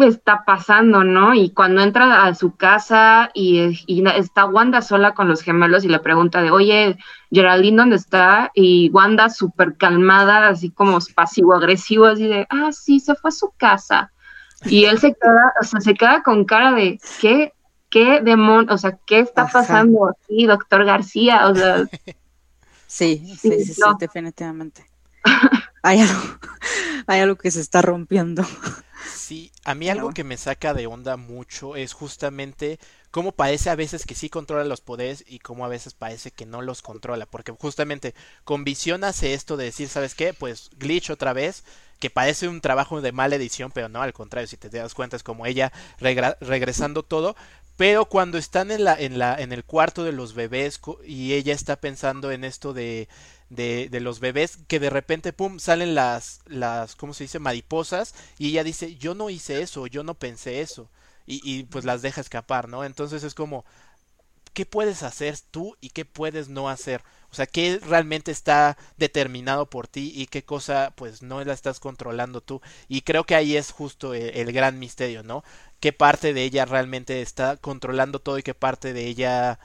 está 0.07 0.43
pasando, 0.45 1.03
¿no? 1.03 1.33
Y 1.33 1.51
cuando 1.51 1.81
entra 1.81 2.25
a 2.25 2.35
su 2.35 2.55
casa 2.55 3.31
y, 3.33 3.77
está 4.15 4.45
Wanda 4.45 4.81
sola 4.81 5.13
con 5.13 5.27
los 5.27 5.41
gemelos 5.41 5.83
y 5.83 5.89
le 5.89 5.99
pregunta 5.99 6.41
de, 6.41 6.51
oye, 6.51 6.97
Geraldine, 7.31 7.77
¿dónde 7.77 7.95
está? 7.95 8.51
Y 8.53 8.89
Wanda 8.91 9.29
súper 9.29 9.75
calmada, 9.77 10.47
así 10.47 10.71
como 10.71 10.99
pasivo-agresivo, 11.15 12.05
así 12.05 12.27
de, 12.27 12.47
ah, 12.49 12.71
sí, 12.71 12.99
se 12.99 13.15
fue 13.15 13.29
a 13.29 13.31
su 13.31 13.51
casa. 13.57 14.12
Y 14.65 14.85
él 14.85 14.99
se 14.99 15.13
queda, 15.13 15.53
o 15.62 15.63
sea, 15.63 15.79
se 15.79 15.93
queda 15.93 16.21
con 16.23 16.45
cara 16.45 16.73
de, 16.73 16.99
¿qué? 17.21 17.53
¿Qué 17.89 18.21
demonio? 18.21 18.73
O 18.73 18.77
sea, 18.77 18.97
¿qué 19.05 19.19
está 19.19 19.47
pasando 19.47 20.09
aquí, 20.09 20.45
doctor 20.45 20.85
García? 20.85 21.47
O 21.47 21.55
sea, 21.55 21.85
Sí, 22.89 23.23
sí, 23.39 23.51
sí, 23.63 23.73
sí, 23.75 23.81
definitivamente. 23.99 24.83
hay, 25.83 26.01
algo, 26.01 26.21
hay 27.05 27.19
algo 27.19 27.35
que 27.35 27.51
se 27.51 27.62
está 27.62 27.83
rompiendo. 27.83 28.43
Sí, 29.15 29.51
a 29.63 29.75
mí 29.75 29.89
algo 29.89 30.11
que 30.11 30.23
me 30.23 30.37
saca 30.37 30.73
de 30.73 30.87
onda 30.87 31.17
mucho 31.17 31.75
es 31.75 31.93
justamente 31.93 32.79
cómo 33.11 33.31
parece 33.31 33.69
a 33.69 33.75
veces 33.75 34.05
que 34.05 34.15
sí 34.15 34.29
controla 34.29 34.63
los 34.63 34.81
poderes 34.81 35.23
y 35.27 35.39
cómo 35.39 35.65
a 35.65 35.69
veces 35.69 35.93
parece 35.93 36.31
que 36.31 36.45
no 36.45 36.61
los 36.61 36.81
controla, 36.81 37.25
porque 37.25 37.51
justamente 37.51 38.13
con 38.43 38.63
visión 38.63 39.03
hace 39.03 39.33
esto 39.33 39.57
de 39.57 39.65
decir, 39.65 39.89
¿sabes 39.89 40.15
qué? 40.15 40.33
Pues 40.33 40.69
glitch 40.77 41.09
otra 41.09 41.33
vez, 41.33 41.63
que 41.99 42.09
parece 42.09 42.47
un 42.47 42.61
trabajo 42.61 43.01
de 43.01 43.11
mala 43.11 43.35
edición, 43.35 43.71
pero 43.71 43.89
no, 43.89 44.01
al 44.01 44.13
contrario, 44.13 44.47
si 44.47 44.57
te 44.57 44.69
das 44.69 44.93
cuenta 44.93 45.17
es 45.17 45.23
como 45.23 45.45
ella 45.45 45.71
regresando 45.99 47.03
todo, 47.03 47.35
pero 47.77 48.05
cuando 48.05 48.37
están 48.37 48.71
en, 48.71 48.83
la, 48.83 48.95
en, 48.99 49.17
la, 49.17 49.35
en 49.35 49.53
el 49.53 49.63
cuarto 49.63 50.03
de 50.03 50.11
los 50.11 50.33
bebés 50.33 50.79
y 51.05 51.33
ella 51.33 51.53
está 51.53 51.77
pensando 51.77 52.31
en 52.31 52.43
esto 52.43 52.73
de, 52.73 53.07
de, 53.49 53.89
de, 53.89 53.99
los 53.99 54.19
bebés, 54.19 54.59
que 54.67 54.79
de 54.79 54.89
repente, 54.89 55.33
pum, 55.33 55.59
salen 55.59 55.95
las, 55.95 56.41
las, 56.45 56.95
¿cómo 56.95 57.13
se 57.13 57.25
dice? 57.25 57.39
Mariposas, 57.39 58.13
y 58.38 58.49
ella 58.49 58.63
dice, 58.63 58.95
yo 58.97 59.15
no 59.15 59.29
hice 59.29 59.62
eso, 59.62 59.88
yo 59.88 60.03
no 60.03 60.15
pensé 60.15 60.62
eso, 60.62 60.89
y, 61.25 61.41
y 61.43 61.63
pues 61.63 61.85
las 61.85 62.01
deja 62.01 62.21
escapar, 62.21 62.69
¿no? 62.69 62.83
Entonces 62.83 63.23
es 63.23 63.33
como, 63.33 63.65
¿qué 64.53 64.65
puedes 64.65 65.03
hacer 65.03 65.38
tú 65.51 65.77
y 65.81 65.89
qué 65.89 66.05
puedes 66.05 66.49
no 66.49 66.69
hacer? 66.69 67.03
O 67.31 67.35
sea, 67.35 67.45
qué 67.45 67.79
realmente 67.81 68.31
está 68.31 68.77
determinado 68.97 69.69
por 69.69 69.88
ti 69.88 70.12
y 70.15 70.25
qué 70.27 70.43
cosa 70.43 70.93
pues 70.95 71.21
no 71.21 71.43
la 71.43 71.53
estás 71.53 71.79
controlando 71.79 72.41
tú. 72.41 72.59
Y 72.88 73.01
creo 73.01 73.23
que 73.25 73.35
ahí 73.35 73.55
es 73.55 73.71
justo 73.71 74.13
el, 74.15 74.35
el 74.35 74.51
gran 74.51 74.79
misterio, 74.79 75.23
¿no? 75.23 75.43
qué 75.79 75.93
parte 75.93 76.33
de 76.33 76.43
ella 76.43 76.65
realmente 76.65 77.21
está 77.21 77.57
controlando 77.57 78.19
todo 78.19 78.38
y 78.38 78.43
qué 78.43 78.53
parte 78.53 78.93
de 78.93 79.07
ella 79.07 79.59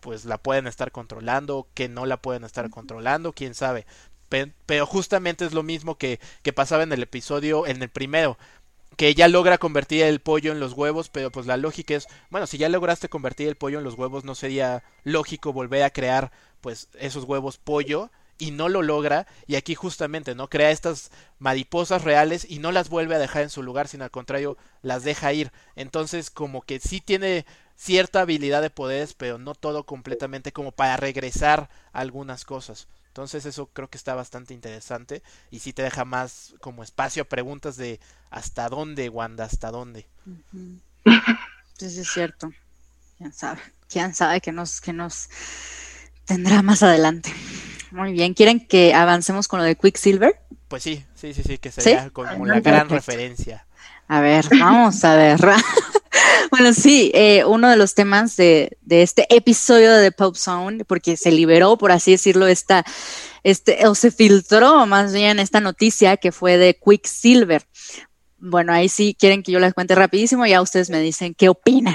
pues 0.00 0.24
la 0.24 0.38
pueden 0.38 0.66
estar 0.66 0.92
controlando, 0.92 1.68
que 1.74 1.88
no 1.88 2.06
la 2.06 2.16
pueden 2.16 2.44
estar 2.44 2.68
controlando, 2.70 3.32
quién 3.32 3.54
sabe. 3.54 3.86
Pero 4.66 4.86
justamente 4.86 5.44
es 5.44 5.52
lo 5.52 5.62
mismo 5.62 5.98
que, 5.98 6.18
que 6.42 6.52
pasaba 6.52 6.82
en 6.82 6.92
el 6.92 7.02
episodio, 7.02 7.66
en 7.66 7.82
el 7.82 7.90
primero, 7.90 8.38
que 8.96 9.08
ella 9.08 9.28
logra 9.28 9.58
convertir 9.58 10.04
el 10.04 10.20
pollo 10.20 10.52
en 10.52 10.60
los 10.60 10.72
huevos, 10.72 11.08
pero 11.08 11.30
pues 11.30 11.46
la 11.46 11.56
lógica 11.56 11.94
es, 11.94 12.06
bueno, 12.30 12.46
si 12.46 12.58
ya 12.58 12.68
lograste 12.68 13.08
convertir 13.08 13.48
el 13.48 13.56
pollo 13.56 13.78
en 13.78 13.84
los 13.84 13.94
huevos, 13.94 14.24
no 14.24 14.34
sería 14.34 14.82
lógico 15.04 15.52
volver 15.52 15.82
a 15.82 15.90
crear 15.90 16.32
pues 16.60 16.88
esos 16.98 17.24
huevos 17.24 17.58
pollo 17.58 18.10
y 18.42 18.50
no 18.50 18.68
lo 18.68 18.82
logra 18.82 19.28
y 19.46 19.54
aquí 19.54 19.76
justamente 19.76 20.34
no 20.34 20.50
crea 20.50 20.72
estas 20.72 21.12
mariposas 21.38 22.02
reales 22.02 22.44
y 22.48 22.58
no 22.58 22.72
las 22.72 22.88
vuelve 22.88 23.14
a 23.14 23.20
dejar 23.20 23.42
en 23.42 23.50
su 23.50 23.62
lugar 23.62 23.86
sino 23.86 24.02
al 24.02 24.10
contrario 24.10 24.58
las 24.82 25.04
deja 25.04 25.32
ir. 25.32 25.52
Entonces 25.76 26.28
como 26.28 26.62
que 26.62 26.80
sí 26.80 27.00
tiene 27.00 27.46
cierta 27.76 28.22
habilidad 28.22 28.60
de 28.60 28.70
poderes 28.70 29.14
pero 29.14 29.38
no 29.38 29.54
todo 29.54 29.86
completamente 29.86 30.50
como 30.50 30.72
para 30.72 30.96
regresar 30.96 31.70
algunas 31.92 32.44
cosas. 32.44 32.88
Entonces 33.06 33.46
eso 33.46 33.66
creo 33.66 33.88
que 33.88 33.98
está 33.98 34.16
bastante 34.16 34.54
interesante 34.54 35.22
y 35.52 35.60
sí 35.60 35.72
te 35.72 35.84
deja 35.84 36.04
más 36.04 36.54
como 36.60 36.82
espacio 36.82 37.22
a 37.22 37.26
preguntas 37.26 37.76
de 37.76 38.00
hasta 38.28 38.68
dónde 38.68 39.08
Wanda 39.08 39.44
hasta 39.44 39.70
dónde. 39.70 40.08
Sí, 41.78 41.86
es 41.86 42.10
cierto. 42.10 42.50
Quién 43.18 43.32
sabe 43.32 43.60
quién 43.88 44.12
sabe 44.16 44.40
que 44.40 44.50
nos 44.50 44.80
que 44.80 44.92
nos 44.92 45.28
tendrá 46.24 46.62
más 46.62 46.82
adelante 46.82 47.32
muy 47.92 48.12
bien. 48.12 48.34
¿Quieren 48.34 48.66
que 48.66 48.94
avancemos 48.94 49.48
con 49.48 49.60
lo 49.60 49.64
de 49.64 49.76
Quicksilver? 49.76 50.40
Pues 50.68 50.82
sí, 50.82 51.04
sí, 51.14 51.34
sí, 51.34 51.42
sí, 51.42 51.58
que 51.58 51.70
sería 51.70 52.10
como 52.10 52.46
la 52.46 52.60
gran 52.60 52.88
referencia. 52.88 53.66
A 54.08 54.20
ver, 54.20 54.46
vamos 54.58 55.04
a 55.04 55.16
ver. 55.16 55.40
bueno, 56.50 56.72
sí, 56.72 57.10
eh, 57.14 57.44
uno 57.44 57.70
de 57.70 57.76
los 57.76 57.94
temas 57.94 58.36
de, 58.36 58.76
de, 58.82 59.02
este 59.02 59.26
episodio 59.34 59.92
de 59.92 60.12
Pop 60.12 60.36
Sound, 60.36 60.84
porque 60.86 61.16
se 61.16 61.30
liberó, 61.30 61.78
por 61.78 61.92
así 61.92 62.12
decirlo, 62.12 62.46
esta, 62.46 62.84
este, 63.42 63.86
o 63.86 63.94
se 63.94 64.10
filtró 64.10 64.86
más 64.86 65.12
bien 65.12 65.38
esta 65.38 65.60
noticia 65.60 66.16
que 66.16 66.32
fue 66.32 66.58
de 66.58 66.78
Quicksilver 66.78 67.64
bueno, 68.42 68.72
ahí 68.72 68.88
sí 68.88 69.16
quieren 69.18 69.44
que 69.44 69.52
yo 69.52 69.60
les 69.60 69.72
cuente 69.72 69.94
rapidísimo, 69.94 70.44
ya 70.46 70.60
ustedes 70.60 70.90
me 70.90 71.00
dicen 71.00 71.32
qué 71.32 71.48
opinan. 71.48 71.94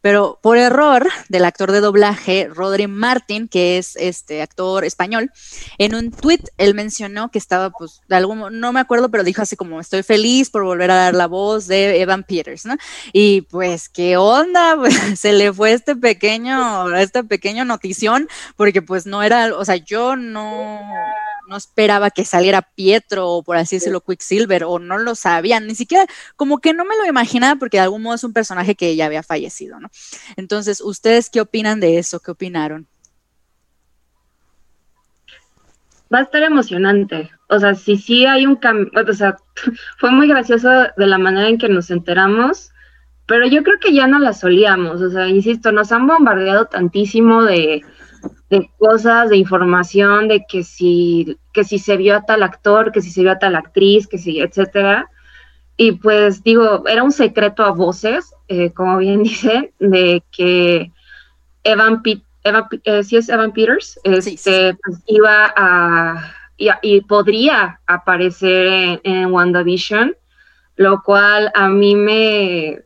Pero 0.00 0.38
por 0.40 0.56
error 0.56 1.08
del 1.28 1.44
actor 1.44 1.72
de 1.72 1.80
doblaje, 1.80 2.48
Rodri 2.48 2.86
Martin, 2.86 3.48
que 3.48 3.78
es 3.78 3.96
este 3.96 4.40
actor 4.40 4.84
español, 4.84 5.32
en 5.76 5.96
un 5.96 6.12
tweet 6.12 6.44
él 6.56 6.74
mencionó 6.74 7.30
que 7.30 7.38
estaba, 7.38 7.70
pues, 7.70 8.00
de 8.08 8.14
algún, 8.14 8.60
no 8.60 8.72
me 8.72 8.78
acuerdo, 8.78 9.10
pero 9.10 9.24
dijo 9.24 9.42
así 9.42 9.56
como, 9.56 9.80
estoy 9.80 10.04
feliz 10.04 10.50
por 10.50 10.62
volver 10.62 10.92
a 10.92 10.96
dar 10.96 11.14
la 11.14 11.26
voz 11.26 11.66
de 11.66 12.00
Evan 12.00 12.22
Peters, 12.22 12.64
¿no? 12.64 12.76
Y 13.12 13.42
pues, 13.42 13.88
¿qué 13.88 14.16
onda? 14.16 14.76
Pues 14.88 15.18
se 15.18 15.32
le 15.32 15.52
fue 15.52 15.72
este 15.72 15.96
pequeño, 15.96 16.96
esta 16.96 17.24
pequeño 17.24 17.64
notición, 17.64 18.28
porque 18.56 18.80
pues 18.80 19.06
no 19.06 19.22
era, 19.22 19.54
o 19.56 19.64
sea, 19.64 19.76
yo 19.76 20.14
no 20.16 20.80
no 21.48 21.56
esperaba 21.56 22.10
que 22.10 22.24
saliera 22.24 22.62
Pietro 22.62 23.28
o 23.28 23.42
por 23.42 23.56
así 23.56 23.76
decirlo 23.76 24.02
Quicksilver 24.02 24.64
o 24.64 24.78
no 24.78 24.98
lo 24.98 25.14
sabía, 25.14 25.58
ni 25.60 25.74
siquiera 25.74 26.06
como 26.36 26.58
que 26.58 26.74
no 26.74 26.84
me 26.84 26.96
lo 26.96 27.06
imaginaba 27.06 27.58
porque 27.58 27.78
de 27.78 27.84
algún 27.84 28.02
modo 28.02 28.14
es 28.14 28.24
un 28.24 28.32
personaje 28.32 28.74
que 28.74 28.94
ya 28.94 29.06
había 29.06 29.22
fallecido, 29.22 29.80
¿no? 29.80 29.90
Entonces, 30.36 30.80
¿ustedes 30.80 31.30
qué 31.30 31.40
opinan 31.40 31.80
de 31.80 31.98
eso? 31.98 32.20
¿Qué 32.20 32.30
opinaron? 32.30 32.86
Va 36.12 36.20
a 36.20 36.22
estar 36.22 36.42
emocionante. 36.42 37.30
O 37.48 37.58
sea, 37.58 37.74
si 37.74 37.96
sí 37.96 38.26
hay 38.26 38.46
un 38.46 38.56
cambio, 38.56 38.90
o 38.94 39.12
sea, 39.12 39.36
fue 39.98 40.10
muy 40.10 40.28
gracioso 40.28 40.68
de 40.96 41.06
la 41.06 41.18
manera 41.18 41.48
en 41.48 41.58
que 41.58 41.68
nos 41.68 41.90
enteramos, 41.90 42.70
pero 43.26 43.46
yo 43.46 43.62
creo 43.62 43.78
que 43.80 43.92
ya 43.92 44.06
no 44.06 44.18
la 44.18 44.32
solíamos. 44.32 45.00
O 45.02 45.10
sea, 45.10 45.28
insisto, 45.28 45.72
nos 45.72 45.92
han 45.92 46.06
bombardeado 46.06 46.66
tantísimo 46.66 47.42
de 47.42 47.84
de 48.50 48.70
cosas, 48.78 49.30
de 49.30 49.36
información, 49.36 50.28
de 50.28 50.44
que 50.48 50.64
si, 50.64 51.38
que 51.52 51.64
si 51.64 51.78
se 51.78 51.96
vio 51.96 52.16
a 52.16 52.22
tal 52.22 52.42
actor, 52.42 52.92
que 52.92 53.00
si 53.00 53.10
se 53.10 53.22
vio 53.22 53.32
a 53.32 53.38
tal 53.38 53.56
actriz, 53.56 54.06
que 54.06 54.18
si, 54.18 54.40
etcétera. 54.40 55.10
Y 55.76 55.92
pues 55.92 56.42
digo, 56.42 56.86
era 56.88 57.02
un 57.02 57.12
secreto 57.12 57.64
a 57.64 57.70
voces, 57.70 58.34
eh, 58.48 58.72
como 58.72 58.98
bien 58.98 59.22
dice, 59.24 59.72
de 59.78 60.22
que 60.32 60.92
Evan, 61.64 62.02
Evan 62.44 62.64
eh, 62.84 63.04
si 63.04 63.16
es 63.16 63.28
Evan 63.28 63.52
Peters, 63.52 64.00
este, 64.04 64.76
pues, 64.82 65.02
iba 65.06 65.52
a 65.56 66.34
y, 66.58 67.00
podría 67.02 67.80
aparecer 67.86 68.66
en, 68.66 69.00
en 69.04 69.32
WandaVision, 69.32 70.16
lo 70.76 71.02
cual 71.02 71.52
a 71.54 71.68
mí 71.68 71.94
me, 71.94 72.80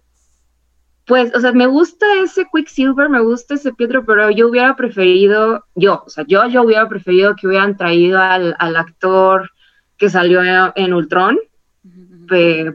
pues, 1.12 1.30
o 1.34 1.40
sea, 1.40 1.52
me 1.52 1.66
gusta 1.66 2.06
ese 2.24 2.46
Quicksilver, 2.50 3.10
me 3.10 3.20
gusta 3.20 3.52
ese 3.52 3.74
Pietro, 3.74 4.02
pero 4.06 4.30
yo 4.30 4.48
hubiera 4.48 4.74
preferido, 4.76 5.62
yo, 5.74 6.02
o 6.06 6.08
sea, 6.08 6.24
yo, 6.26 6.48
yo 6.48 6.62
hubiera 6.62 6.88
preferido 6.88 7.36
que 7.36 7.46
hubieran 7.46 7.76
traído 7.76 8.18
al, 8.18 8.56
actor 8.58 9.50
que 9.98 10.08
salió 10.08 10.40
en 10.74 10.94
Ultron, 10.94 11.38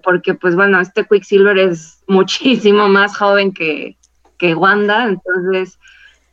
porque 0.04 0.36
pues 0.40 0.56
bueno, 0.56 0.80
este 0.80 1.08
Quicksilver 1.08 1.58
es 1.58 2.04
muchísimo 2.08 2.88
más 2.88 3.18
joven 3.18 3.52
que, 3.52 3.98
que 4.38 4.54
Wanda, 4.54 5.06
entonces 5.06 5.80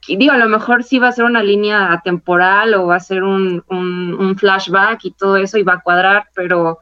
digo, 0.06 0.32
a 0.32 0.36
lo 0.36 0.50
mejor 0.50 0.84
sí 0.84 0.98
va 0.98 1.08
a 1.08 1.12
ser 1.12 1.24
una 1.24 1.42
línea 1.42 2.02
temporal 2.04 2.74
o 2.74 2.88
va 2.88 2.96
a 2.96 3.00
ser 3.00 3.22
un, 3.22 3.64
un, 3.70 4.36
flashback 4.36 5.06
y 5.06 5.12
todo 5.12 5.38
eso 5.38 5.56
y 5.56 5.62
va 5.62 5.76
a 5.76 5.80
cuadrar, 5.80 6.28
pero 6.34 6.80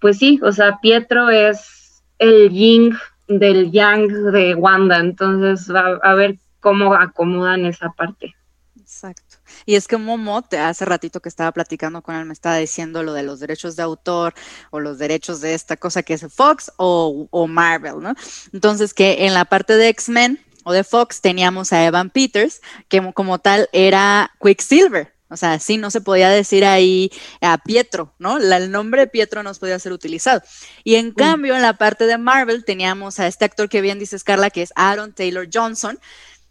pues 0.00 0.16
sí, 0.16 0.40
o 0.42 0.50
sea, 0.50 0.78
Pietro 0.80 1.28
es 1.28 2.02
el 2.18 2.48
ying 2.48 2.96
del 3.28 3.70
yang 3.72 4.08
de 4.08 4.54
Wanda, 4.54 4.98
entonces 4.98 5.72
va 5.72 5.98
a 6.02 6.14
ver 6.14 6.38
cómo 6.60 6.94
acomodan 6.94 7.66
esa 7.66 7.90
parte. 7.90 8.34
Exacto. 8.78 9.36
Y 9.64 9.74
es 9.74 9.88
que 9.88 9.96
Momo, 9.96 10.44
hace 10.58 10.84
ratito 10.84 11.20
que 11.20 11.28
estaba 11.28 11.50
platicando 11.52 12.02
con 12.02 12.14
él, 12.14 12.24
me 12.24 12.32
estaba 12.32 12.56
diciendo 12.56 13.02
lo 13.02 13.12
de 13.12 13.24
los 13.24 13.40
derechos 13.40 13.74
de 13.74 13.82
autor 13.82 14.34
o 14.70 14.80
los 14.80 14.98
derechos 14.98 15.40
de 15.40 15.54
esta 15.54 15.76
cosa 15.76 16.02
que 16.02 16.14
es 16.14 16.26
Fox 16.32 16.72
o, 16.76 17.26
o 17.30 17.46
Marvel, 17.46 18.00
¿no? 18.00 18.14
Entonces, 18.52 18.94
que 18.94 19.26
en 19.26 19.34
la 19.34 19.44
parte 19.44 19.76
de 19.76 19.88
X-Men, 19.88 20.40
o 20.68 20.72
de 20.72 20.82
Fox 20.82 21.20
teníamos 21.20 21.72
a 21.72 21.84
Evan 21.84 22.10
Peters, 22.10 22.60
que 22.88 23.12
como 23.12 23.38
tal 23.38 23.68
era 23.72 24.32
Quicksilver. 24.42 25.15
O 25.28 25.36
sea, 25.36 25.58
sí, 25.58 25.76
no 25.76 25.90
se 25.90 26.00
podía 26.00 26.30
decir 26.30 26.64
ahí 26.64 27.10
a 27.40 27.58
Pietro, 27.58 28.14
¿no? 28.18 28.36
el 28.36 28.70
nombre 28.70 29.02
de 29.02 29.06
Pietro 29.08 29.42
no 29.42 29.52
podía 29.54 29.78
ser 29.78 29.92
utilizado. 29.92 30.40
Y 30.84 30.94
en 30.94 31.10
cambio, 31.10 31.56
en 31.56 31.62
la 31.62 31.74
parte 31.74 32.06
de 32.06 32.16
Marvel 32.16 32.64
teníamos 32.64 33.18
a 33.18 33.26
este 33.26 33.44
actor 33.44 33.68
que 33.68 33.80
bien 33.80 33.98
dices, 33.98 34.22
Carla, 34.22 34.50
que 34.50 34.62
es 34.62 34.72
Aaron 34.76 35.12
Taylor 35.12 35.48
Johnson, 35.52 35.98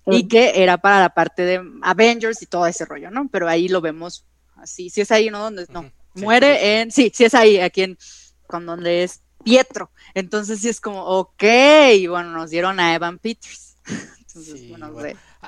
y 0.07 0.27
que 0.27 0.61
era 0.61 0.77
para 0.77 0.99
la 0.99 1.09
parte 1.09 1.43
de 1.43 1.61
Avengers 1.81 2.41
y 2.41 2.45
todo 2.45 2.67
ese 2.67 2.85
rollo, 2.85 3.09
¿no? 3.09 3.27
Pero 3.29 3.47
ahí 3.47 3.67
lo 3.67 3.81
vemos 3.81 4.25
así, 4.57 4.89
si 4.89 5.01
es 5.01 5.11
ahí, 5.11 5.29
¿no? 5.29 5.39
Donde, 5.39 5.65
no, 5.69 5.91
muere 6.13 6.81
en, 6.81 6.91
sí, 6.91 7.11
sí 7.13 7.25
es 7.25 7.33
ahí, 7.33 7.59
aquí 7.59 7.83
en, 7.83 7.97
con 8.45 8.65
donde 8.65 9.03
es 9.03 9.21
Pietro. 9.43 9.91
Entonces 10.13 10.59
sí 10.59 10.69
es 10.69 10.79
como, 10.79 11.03
ok, 11.03 11.43
y 11.93 12.07
bueno, 12.07 12.31
nos 12.31 12.49
dieron 12.49 12.79
a 12.79 12.93
Evan 12.93 13.19
Peters. 13.19 13.77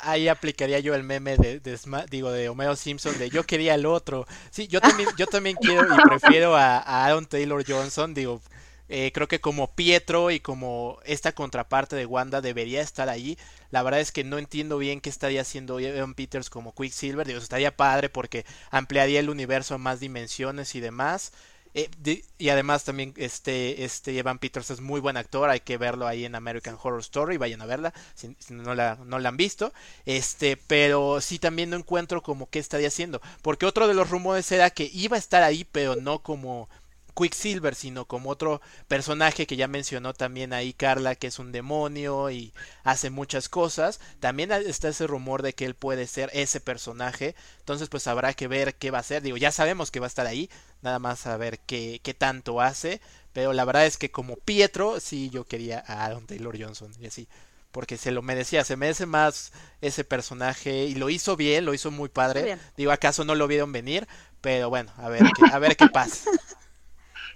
Ahí 0.03 0.27
aplicaría 0.27 0.79
yo 0.79 0.95
el 0.95 1.03
meme 1.03 1.37
de, 1.37 1.61
digo 2.09 2.31
de 2.31 2.49
Homero 2.49 2.75
Simpson 2.75 3.17
de 3.17 3.29
yo 3.29 3.43
quería 3.43 3.75
el 3.75 3.85
otro. 3.85 4.25
Sí, 4.51 4.67
yo 4.67 4.81
también, 4.81 5.09
yo 5.17 5.27
también 5.27 5.55
quiero 5.59 5.93
y 5.93 5.97
prefiero 6.07 6.55
a, 6.55 6.77
Aaron 6.79 7.25
Taylor 7.25 7.63
Johnson, 7.67 8.13
digo, 8.13 8.41
eh, 8.89 9.11
creo 9.13 9.27
que 9.27 9.41
como 9.41 9.67
Pietro 9.75 10.31
y 10.31 10.39
como 10.39 10.99
esta 11.05 11.33
contraparte 11.33 11.95
de 11.95 12.05
Wanda 12.05 12.41
debería 12.41 12.81
estar 12.81 13.09
ahí. 13.09 13.37
La 13.69 13.83
verdad 13.83 13.99
es 13.99 14.11
que 14.11 14.23
no 14.23 14.37
entiendo 14.37 14.77
bien 14.77 15.01
qué 15.01 15.09
estaría 15.09 15.41
haciendo 15.41 15.79
Evan 15.79 16.13
Peters 16.13 16.49
como 16.49 16.73
Quicksilver. 16.73 17.27
Digo, 17.27 17.39
estaría 17.39 17.75
padre 17.75 18.09
porque 18.09 18.45
ampliaría 18.71 19.19
el 19.19 19.29
universo 19.29 19.75
a 19.75 19.77
más 19.77 19.99
dimensiones 19.99 20.75
y 20.75 20.79
demás. 20.79 21.33
Eh, 21.77 22.23
y 22.39 22.49
además 22.49 22.85
también 22.85 23.13
este, 23.17 23.83
este 23.85 24.17
Evan 24.17 24.39
Peters 24.39 24.71
es 24.71 24.81
muy 24.81 24.99
buen 24.99 25.15
actor, 25.15 25.47
hay 25.47 25.59
que 25.59 25.77
verlo 25.77 26.07
ahí 26.07 26.25
en 26.25 26.33
American 26.33 26.75
Horror 26.81 27.01
Story, 27.01 27.37
vayan 27.37 27.61
a 27.61 27.67
verla 27.67 27.93
si, 28.15 28.35
no, 28.49 28.73
la, 28.73 28.97
no 29.05 29.19
la 29.19 29.29
han 29.29 29.37
visto. 29.37 29.71
Este, 30.07 30.57
pero 30.57 31.21
sí 31.21 31.37
también 31.37 31.69
no 31.69 31.77
encuentro 31.77 32.23
como 32.23 32.49
qué 32.49 32.57
estaría 32.57 32.87
haciendo, 32.87 33.21
porque 33.43 33.67
otro 33.67 33.87
de 33.87 33.93
los 33.93 34.09
rumores 34.09 34.51
era 34.51 34.71
que 34.71 34.89
iba 34.91 35.17
a 35.17 35.19
estar 35.19 35.43
ahí, 35.43 35.65
pero 35.71 35.95
no 35.97 36.23
como 36.23 36.67
Quicksilver, 37.15 37.75
sino 37.75 38.05
como 38.05 38.29
otro 38.29 38.61
personaje 38.87 39.47
que 39.47 39.55
ya 39.55 39.67
mencionó 39.67 40.13
también 40.13 40.53
ahí 40.53 40.73
Carla, 40.73 41.15
que 41.15 41.27
es 41.27 41.39
un 41.39 41.51
demonio 41.51 42.29
y 42.29 42.53
hace 42.83 43.09
muchas 43.09 43.49
cosas. 43.49 43.99
También 44.19 44.51
está 44.51 44.89
ese 44.89 45.07
rumor 45.07 45.41
de 45.41 45.53
que 45.53 45.65
él 45.65 45.73
puede 45.75 46.07
ser 46.07 46.29
ese 46.33 46.59
personaje. 46.59 47.35
Entonces, 47.59 47.89
pues 47.89 48.07
habrá 48.07 48.33
que 48.33 48.47
ver 48.47 48.75
qué 48.75 48.91
va 48.91 48.99
a 48.99 49.03
ser. 49.03 49.23
Digo, 49.23 49.37
ya 49.37 49.51
sabemos 49.51 49.89
que 49.91 49.99
va 49.99 50.05
a 50.05 50.13
estar 50.13 50.27
ahí, 50.27 50.49
nada 50.81 50.99
más 50.99 51.27
a 51.27 51.37
ver 51.37 51.59
qué, 51.59 52.01
qué 52.03 52.13
tanto 52.13 52.61
hace. 52.61 53.01
Pero 53.33 53.53
la 53.53 53.65
verdad 53.65 53.85
es 53.85 53.97
que 53.97 54.11
como 54.11 54.35
Pietro, 54.37 54.99
sí 54.99 55.29
yo 55.29 55.45
quería 55.45 55.83
a 55.87 56.05
Aaron 56.05 56.25
Taylor 56.25 56.57
Johnson 56.59 56.91
y 56.99 57.07
así 57.07 57.27
porque 57.71 57.97
se 57.97 58.11
lo 58.11 58.23
merecía, 58.23 58.63
se 58.63 58.75
merece 58.75 59.05
más 59.05 59.53
ese 59.81 60.03
personaje 60.03 60.85
y 60.85 60.95
lo 60.95 61.11
hizo 61.11 61.35
bien, 61.37 61.63
lo 61.63 61.75
hizo 61.75 61.91
muy 61.91 62.09
padre. 62.09 62.57
Digo, 62.75 62.91
acaso 62.91 63.23
no 63.23 63.35
lo 63.35 63.47
vieron 63.47 63.71
venir, 63.71 64.07
pero 64.41 64.69
bueno, 64.69 64.91
a 64.97 65.09
ver 65.09 65.21
a 65.53 65.59
ver 65.59 65.75
qué 65.75 65.87
pasa. 65.87 66.31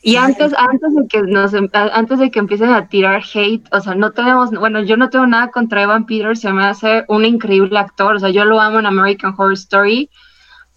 Y 0.04 0.16
antes, 0.16 0.52
antes 0.58 0.96
de 0.96 1.08
que 1.08 1.22
nos, 1.22 1.54
antes 1.74 2.18
de 2.18 2.32
que 2.32 2.40
empiecen 2.40 2.72
a 2.72 2.88
tirar 2.88 3.22
hate, 3.36 3.68
o 3.72 3.80
sea, 3.82 3.94
no 3.94 4.12
tenemos, 4.14 4.50
bueno, 4.50 4.82
yo 4.82 4.98
no 4.98 5.12
tengo 5.12 5.28
nada 5.28 5.52
contra 5.52 5.84
Evan 5.84 6.08
Peters, 6.08 6.42
se 6.42 6.52
me 6.52 6.66
hace 6.66 7.06
un 7.08 7.24
increíble 7.24 7.78
actor, 7.78 8.16
o 8.16 8.20
sea, 8.20 8.32
yo 8.32 8.44
lo 8.44 8.60
amo 8.60 8.80
en 8.80 8.88
American 8.88 9.36
Horror 9.38 9.54
Story, 9.54 10.10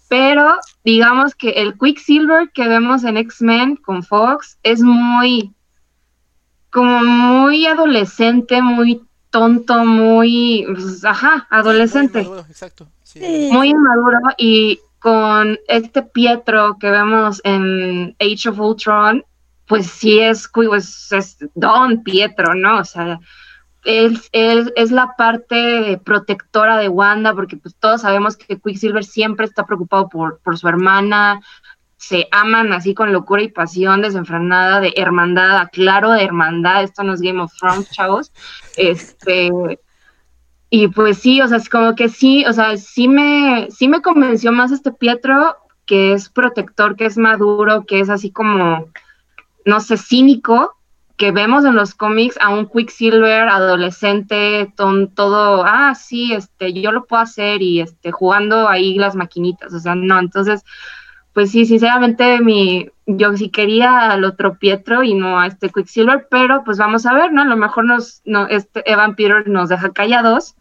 pero 0.07 0.55
digamos 0.83 1.35
que 1.35 1.51
el 1.51 1.77
Quicksilver 1.77 2.51
que 2.51 2.67
vemos 2.67 3.03
en 3.03 3.17
X-Men 3.17 3.77
con 3.77 4.03
Fox 4.03 4.57
es 4.63 4.81
muy, 4.81 5.53
como 6.69 7.03
muy 7.03 7.65
adolescente, 7.65 8.61
muy 8.61 9.01
tonto, 9.29 9.83
muy, 9.83 10.65
pues, 10.67 11.03
ajá, 11.03 11.47
adolescente. 11.49 12.19
muy 12.19 12.27
inmaduro, 12.27 12.45
exacto. 12.49 12.87
Muy 13.15 13.69
inmaduro 13.69 14.19
y 14.37 14.79
con 14.99 15.59
este 15.67 16.01
Pietro 16.01 16.77
que 16.79 16.89
vemos 16.89 17.41
en 17.43 18.15
Age 18.19 18.49
of 18.49 18.59
Ultron, 18.59 19.23
pues 19.67 19.87
sí 19.87 20.19
es, 20.19 20.49
pues, 20.53 21.11
es 21.11 21.37
Don 21.53 22.03
Pietro, 22.03 22.55
¿no? 22.55 22.79
O 22.79 22.83
sea, 22.83 23.19
él, 23.85 24.19
es 24.31 24.91
la 24.91 25.15
parte 25.15 25.99
protectora 26.03 26.77
de 26.77 26.89
Wanda, 26.89 27.33
porque 27.33 27.57
pues 27.57 27.75
todos 27.75 28.01
sabemos 28.01 28.35
que 28.35 28.59
Quicksilver 28.59 29.03
siempre 29.03 29.45
está 29.45 29.65
preocupado 29.65 30.09
por, 30.09 30.39
por 30.39 30.57
su 30.57 30.67
hermana, 30.67 31.41
se 31.97 32.27
aman 32.31 32.73
así 32.73 32.93
con 32.93 33.13
locura 33.13 33.41
y 33.41 33.47
pasión 33.47 34.01
desenfrenada 34.01 34.79
de 34.79 34.93
hermandad, 34.95 35.69
claro 35.71 36.11
de 36.11 36.23
hermandad, 36.23 36.83
esto 36.83 37.03
no 37.03 37.13
es 37.13 37.21
Game 37.21 37.41
of 37.41 37.53
Thrones, 37.59 37.89
chavos, 37.91 38.31
este, 38.75 39.49
y 40.69 40.87
pues 40.89 41.19
sí, 41.19 41.41
o 41.41 41.47
sea, 41.47 41.57
es 41.57 41.69
como 41.69 41.95
que 41.95 42.09
sí, 42.09 42.45
o 42.45 42.53
sea, 42.53 42.77
sí 42.77 43.07
me, 43.07 43.69
sí 43.71 43.87
me 43.87 44.01
convenció 44.01 44.51
más 44.51 44.71
este 44.71 44.91
Pietro, 44.91 45.55
que 45.85 46.13
es 46.13 46.29
protector, 46.29 46.95
que 46.95 47.05
es 47.05 47.17
maduro, 47.17 47.85
que 47.85 47.99
es 47.99 48.09
así 48.09 48.31
como, 48.31 48.89
no 49.65 49.79
sé, 49.79 49.97
cínico, 49.97 50.74
que 51.17 51.31
vemos 51.31 51.63
en 51.63 51.75
los 51.75 51.95
cómics 51.95 52.37
a 52.41 52.49
un 52.49 52.67
Quicksilver 52.67 53.47
adolescente, 53.47 54.73
todo, 54.75 55.63
ah, 55.65 55.95
sí, 55.95 56.33
este, 56.33 56.73
yo 56.73 56.91
lo 56.91 57.05
puedo 57.05 57.21
hacer 57.21 57.61
y 57.61 57.81
este, 57.81 58.11
jugando 58.11 58.67
ahí 58.67 58.97
las 58.97 59.15
maquinitas, 59.15 59.73
o 59.73 59.79
sea, 59.79 59.95
no, 59.95 60.19
entonces, 60.19 60.63
pues 61.33 61.51
sí, 61.51 61.65
sinceramente 61.65 62.41
mi, 62.41 62.89
yo 63.05 63.35
sí 63.37 63.49
quería 63.49 64.11
al 64.11 64.23
otro 64.23 64.57
Pietro 64.57 65.03
y 65.03 65.13
no 65.13 65.39
a 65.39 65.47
este 65.47 65.69
Quicksilver, 65.69 66.27
pero 66.29 66.63
pues 66.63 66.77
vamos 66.77 67.05
a 67.05 67.13
ver, 67.13 67.31
¿no? 67.31 67.43
A 67.43 67.45
lo 67.45 67.57
mejor 67.57 67.85
nos, 67.85 68.21
no, 68.25 68.47
este 68.47 68.89
Evan 68.89 69.15
Peter 69.15 69.47
nos 69.47 69.69
deja 69.69 69.91
callados 69.91 70.55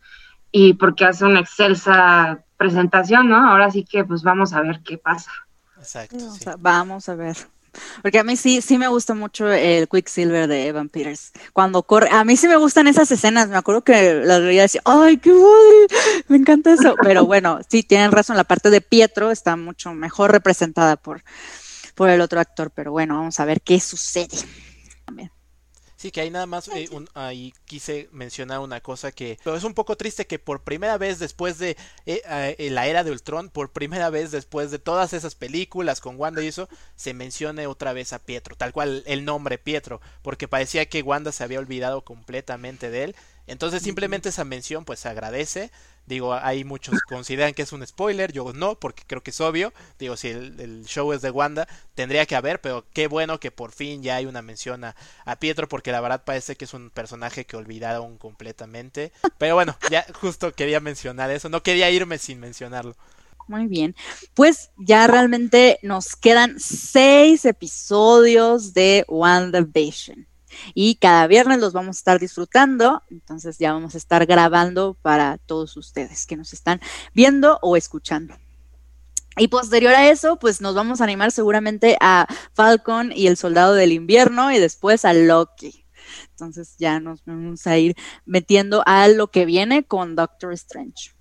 y 0.53 0.75
porque 0.75 1.05
hace 1.05 1.25
una 1.25 1.40
excelsa 1.40 2.45
presentación, 2.57 3.29
¿no? 3.29 3.49
Ahora 3.51 3.71
sí 3.71 3.85
que 3.85 4.05
pues 4.05 4.23
vamos 4.23 4.53
a 4.53 4.61
ver 4.61 4.81
qué 4.85 4.99
pasa. 4.99 5.31
Exacto. 5.79 6.17
vamos 6.59 7.09
a 7.09 7.14
ver. 7.14 7.37
Porque 8.02 8.18
a 8.18 8.24
mí 8.24 8.37
sí, 8.37 8.60
sí 8.60 8.78
me 8.78 8.88
gusta 8.88 9.14
mucho 9.14 9.50
el 9.50 9.88
Quicksilver 9.88 10.48
de 10.48 10.68
Evan 10.68 10.88
Peters. 10.88 11.32
Cuando 11.52 11.82
corre, 11.82 12.08
a 12.10 12.24
mí 12.24 12.37
sí 12.37 12.48
me 12.48 12.56
gustan 12.56 12.87
esas 12.87 13.10
escenas. 13.10 13.48
Me 13.48 13.56
acuerdo 13.56 13.82
que 13.82 14.14
las 14.24 14.40
veía 14.40 14.62
decir, 14.62 14.80
¡ay, 14.84 15.16
qué 15.18 15.30
padre! 15.30 16.24
Me 16.28 16.37
encanta 16.37 16.72
eso. 16.72 16.94
Pero 17.02 17.24
bueno, 17.24 17.60
sí, 17.68 17.82
tienen 17.82 18.12
razón. 18.12 18.37
La 18.37 18.44
parte 18.44 18.70
de 18.70 18.80
Pietro 18.80 19.30
está 19.30 19.56
mucho 19.56 19.92
mejor 19.94 20.32
representada 20.32 20.96
por, 20.96 21.22
por 21.94 22.10
el 22.10 22.20
otro 22.20 22.40
actor. 22.40 22.70
Pero 22.70 22.92
bueno, 22.92 23.16
vamos 23.16 23.40
a 23.40 23.44
ver 23.44 23.60
qué 23.60 23.80
sucede. 23.80 24.37
Sí, 26.05 26.11
que 26.11 26.21
ahí 26.21 26.29
nada 26.29 26.45
más, 26.45 26.69
eh, 26.69 26.87
ahí 27.14 27.55
quise 27.64 28.11
mencionar 28.12 28.61
una 28.61 28.83
cosa 28.83 29.11
que 29.11 29.38
pero 29.43 29.57
es 29.57 29.64
un 29.64 29.73
poco 29.73 29.97
triste 29.97 30.27
que 30.27 30.38
por 30.38 30.61
primera 30.62 30.99
vez 30.99 31.19
después 31.19 31.57
de 31.57 31.79
eh, 32.05 32.21
eh, 32.59 32.69
la 32.71 32.87
era 32.87 33.05
de 33.05 33.11
Ultron, 33.11 33.49
por 33.49 33.73
primera 33.73 34.11
vez 34.11 34.31
después 34.31 34.71
de 34.71 34.79
todas 34.79 35.14
esas 35.14 35.35
películas 35.35 36.03
con 36.03 36.21
Wanda 36.21 36.43
y 36.43 36.49
eso, 36.49 36.69
se 36.94 37.15
mencione 37.15 37.67
otra 37.67 37.94
vez 37.94 38.13
a 38.13 38.19
Pietro, 38.19 38.55
tal 38.55 38.75
cual 38.75 39.02
el 39.07 39.25
nombre 39.25 39.57
Pietro, 39.57 40.02
porque 40.21 40.46
parecía 40.46 40.85
que 40.85 41.00
Wanda 41.00 41.33
se 41.33 41.42
había 41.42 41.59
olvidado 41.59 42.02
completamente 42.02 42.90
de 42.90 43.05
él. 43.05 43.17
Entonces 43.46 43.83
simplemente 43.83 44.29
esa 44.29 44.44
mención 44.44 44.85
pues 44.85 45.00
se 45.00 45.09
agradece 45.09 45.71
Digo, 46.07 46.35
hay 46.35 46.65
muchos 46.65 47.00
consideran 47.09 47.55
que 47.55 47.63
es 47.63 47.73
un 47.73 47.87
spoiler, 47.87 48.33
yo 48.33 48.52
no, 48.52 48.75
porque 48.75 49.05
creo 49.07 49.23
que 49.23 49.31
es 49.31 49.40
obvio. 49.40 49.73
Digo, 49.98 50.17
si 50.17 50.29
el, 50.29 50.85
show 50.85 51.13
es 51.13 51.23
de 51.23 51.31
Wanda, 51.31 51.67
tendría 51.94 52.27
que 52.27 52.37
haber, 52.37 52.61
pero 52.61 52.85
qué 52.92 53.07
bueno 53.07 53.40
que 53.40 53.50
por 53.50 53.73
fin 53.73 54.02
ya 54.02 54.17
hay 54.17 54.27
una 54.27 54.42
mención 54.42 54.85
a, 54.85 54.94
Pietro, 55.38 55.69
porque 55.69 55.92
la 55.92 56.00
verdad 56.00 56.25
parece 56.25 56.57
que 56.57 56.65
es 56.65 56.75
un 56.75 56.90
personaje 56.90 57.46
que 57.46 57.57
olvidaron 57.57 58.19
completamente. 58.19 59.13
Pero 59.38 59.55
bueno, 59.55 59.77
ya 59.90 60.07
justo 60.21 60.52
quería 60.55 60.81
mencionar 60.81 61.31
eso, 61.31 61.48
no 61.48 61.63
quería 61.63 61.90
irme 61.90 62.19
sin 62.19 62.40
mencionarlo. 62.40 62.96
Muy 63.46 63.67
bien, 63.67 63.94
pues 64.33 64.71
ya 64.79 65.07
realmente 65.07 65.79
nos 65.83 66.17
quedan 66.17 66.59
seis 66.59 67.44
episodios 67.44 68.73
de 68.73 69.05
WandaVision 69.09 70.27
y 70.75 70.96
cada 70.96 71.27
viernes 71.27 71.61
los 71.61 71.73
vamos 71.73 71.96
a 71.96 72.00
estar 72.00 72.21
disfrutando, 72.21 73.02
entonces 73.11 73.59
ya 73.59 73.73
vamos 73.73 73.94
a 73.94 73.98
estar 73.98 74.27
grabando 74.27 74.96
para 75.02 75.38
todos 75.38 75.77
ustedes 75.77 76.27
que 76.27 76.37
nos 76.37 76.52
están 76.52 76.81
viendo 77.15 77.59
o 77.63 77.77
escuchando. 77.77 78.37
Y 79.37 79.48
posterior 79.48 79.94
a 79.94 80.09
eso, 80.11 80.38
pues 80.38 80.61
nos 80.61 80.75
vamos 80.75 81.00
a 81.00 81.05
animar 81.05 81.33
seguramente 81.33 81.96
a 82.00 82.27
Falcon 82.52 83.11
y 83.13 83.27
el 83.27 83.37
Soldado 83.37 83.75
del 83.75 83.92
Invierno 83.92 84.52
y 84.52 84.59
después 84.59 85.05
a 85.05 85.13
Loki. 85.13 85.85
Entonces 86.31 86.77
ya 86.79 87.00
nos 87.00 87.25
vamos 87.25 87.67
a 87.67 87.77
ir 87.77 87.96
metiendo 88.25 88.83
a 88.87 89.09
lo 89.09 89.29
que 89.29 89.44
viene 89.44 89.85
con 89.85 90.15
Doctor 90.15 90.52
Strange. 90.52 91.15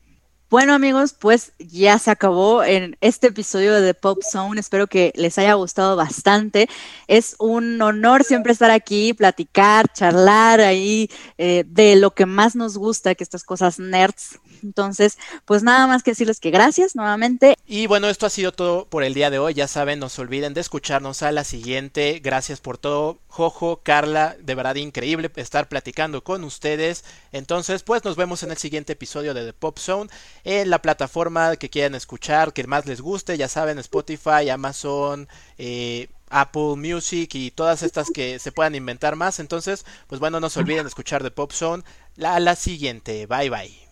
Bueno 0.54 0.76
amigos, 0.76 1.16
pues 1.18 1.54
ya 1.58 1.98
se 1.98 2.12
acabó 2.12 2.64
en 2.64 2.96
este 3.02 3.26
episodio 3.26 3.74
de 3.74 3.92
The 3.92 4.00
Pop 4.00 4.20
Zone. 4.22 4.60
Espero 4.60 4.86
que 4.86 5.12
les 5.16 5.40
haya 5.40 5.56
gustado 5.56 5.96
bastante. 5.96 6.70
Es 7.08 7.36
un 7.40 7.82
honor 7.82 8.24
siempre 8.24 8.54
estar 8.54 8.70
aquí, 8.70 9.16
platicar, 9.16 9.92
charlar 9.92 10.62
ahí 10.62 11.10
eh, 11.40 11.64
de 11.66 11.96
lo 11.96 12.12
que 12.12 12.28
más 12.28 12.56
nos 12.56 12.78
gusta, 12.78 13.16
que 13.16 13.24
estas 13.24 13.44
cosas 13.44 13.80
nerds. 13.80 14.40
Entonces, 14.64 15.18
pues 15.46 15.64
nada 15.64 15.88
más 15.88 16.04
que 16.04 16.12
decirles 16.12 16.40
que 16.40 16.52
gracias 16.52 16.96
nuevamente. 16.96 17.56
Y 17.66 17.88
bueno, 17.88 18.10
esto 18.10 18.26
ha 18.26 18.30
sido 18.30 18.52
todo 18.52 18.86
por 18.86 19.04
el 19.04 19.14
día 19.14 19.30
de 19.30 19.40
hoy. 19.40 19.54
Ya 19.54 19.68
saben, 19.68 20.00
no 20.00 20.10
se 20.10 20.22
olviden 20.22 20.54
de 20.54 20.62
escucharnos 20.62 21.24
a 21.24 21.32
la 21.32 21.44
siguiente. 21.44 22.20
Gracias 22.24 22.60
por 22.60 22.78
todo. 22.78 23.20
Jojo, 23.28 23.82
Carla, 23.84 24.36
de 24.40 24.56
verdad 24.56 24.76
increíble 24.76 25.32
estar 25.36 25.68
platicando 25.68 26.24
con 26.24 26.44
ustedes. 26.44 27.04
Entonces, 27.32 27.84
pues 27.84 28.04
nos 28.04 28.16
vemos 28.16 28.44
en 28.44 28.52
el 28.52 28.58
siguiente 28.58 28.94
episodio 28.94 29.34
de 29.34 29.46
The 29.46 29.54
Pop 29.54 29.80
Zone 29.80 30.10
en 30.44 30.70
la 30.70 30.82
plataforma 30.82 31.56
que 31.56 31.70
quieran 31.70 31.96
escuchar, 31.96 32.54
que 32.54 32.66
más 32.68 32.86
les 32.86 33.02
guste, 33.02 33.38
ya 33.38 33.48
saben, 33.48 33.80
Spotify, 33.80 34.50
Amazon, 34.52 35.28
eh, 35.58 36.10
Apple 36.30 36.76
Music 36.78 37.36
y 37.36 37.52
todas 37.52 37.84
estas 37.84 38.10
que 38.12 38.40
se 38.40 38.52
puedan 38.52 38.76
inventar 38.76 39.16
más. 39.16 39.40
Entonces, 39.40 39.86
pues 40.08 40.20
bueno, 40.20 40.40
no 40.40 40.50
se 40.50 40.60
olviden 40.60 40.84
de 40.84 40.90
escuchar 40.90 41.24
The 41.24 41.32
Pop 41.32 41.52
Zone. 41.52 41.84
La, 42.16 42.40
la 42.40 42.56
siguiente. 42.56 43.26
Bye 43.28 43.50
bye. 43.50 43.83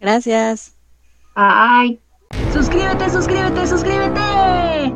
Gracias. 0.00 0.74
Ay. 1.34 2.00
Suscríbete, 2.52 3.10
suscríbete, 3.10 3.66
suscríbete. 3.66 4.94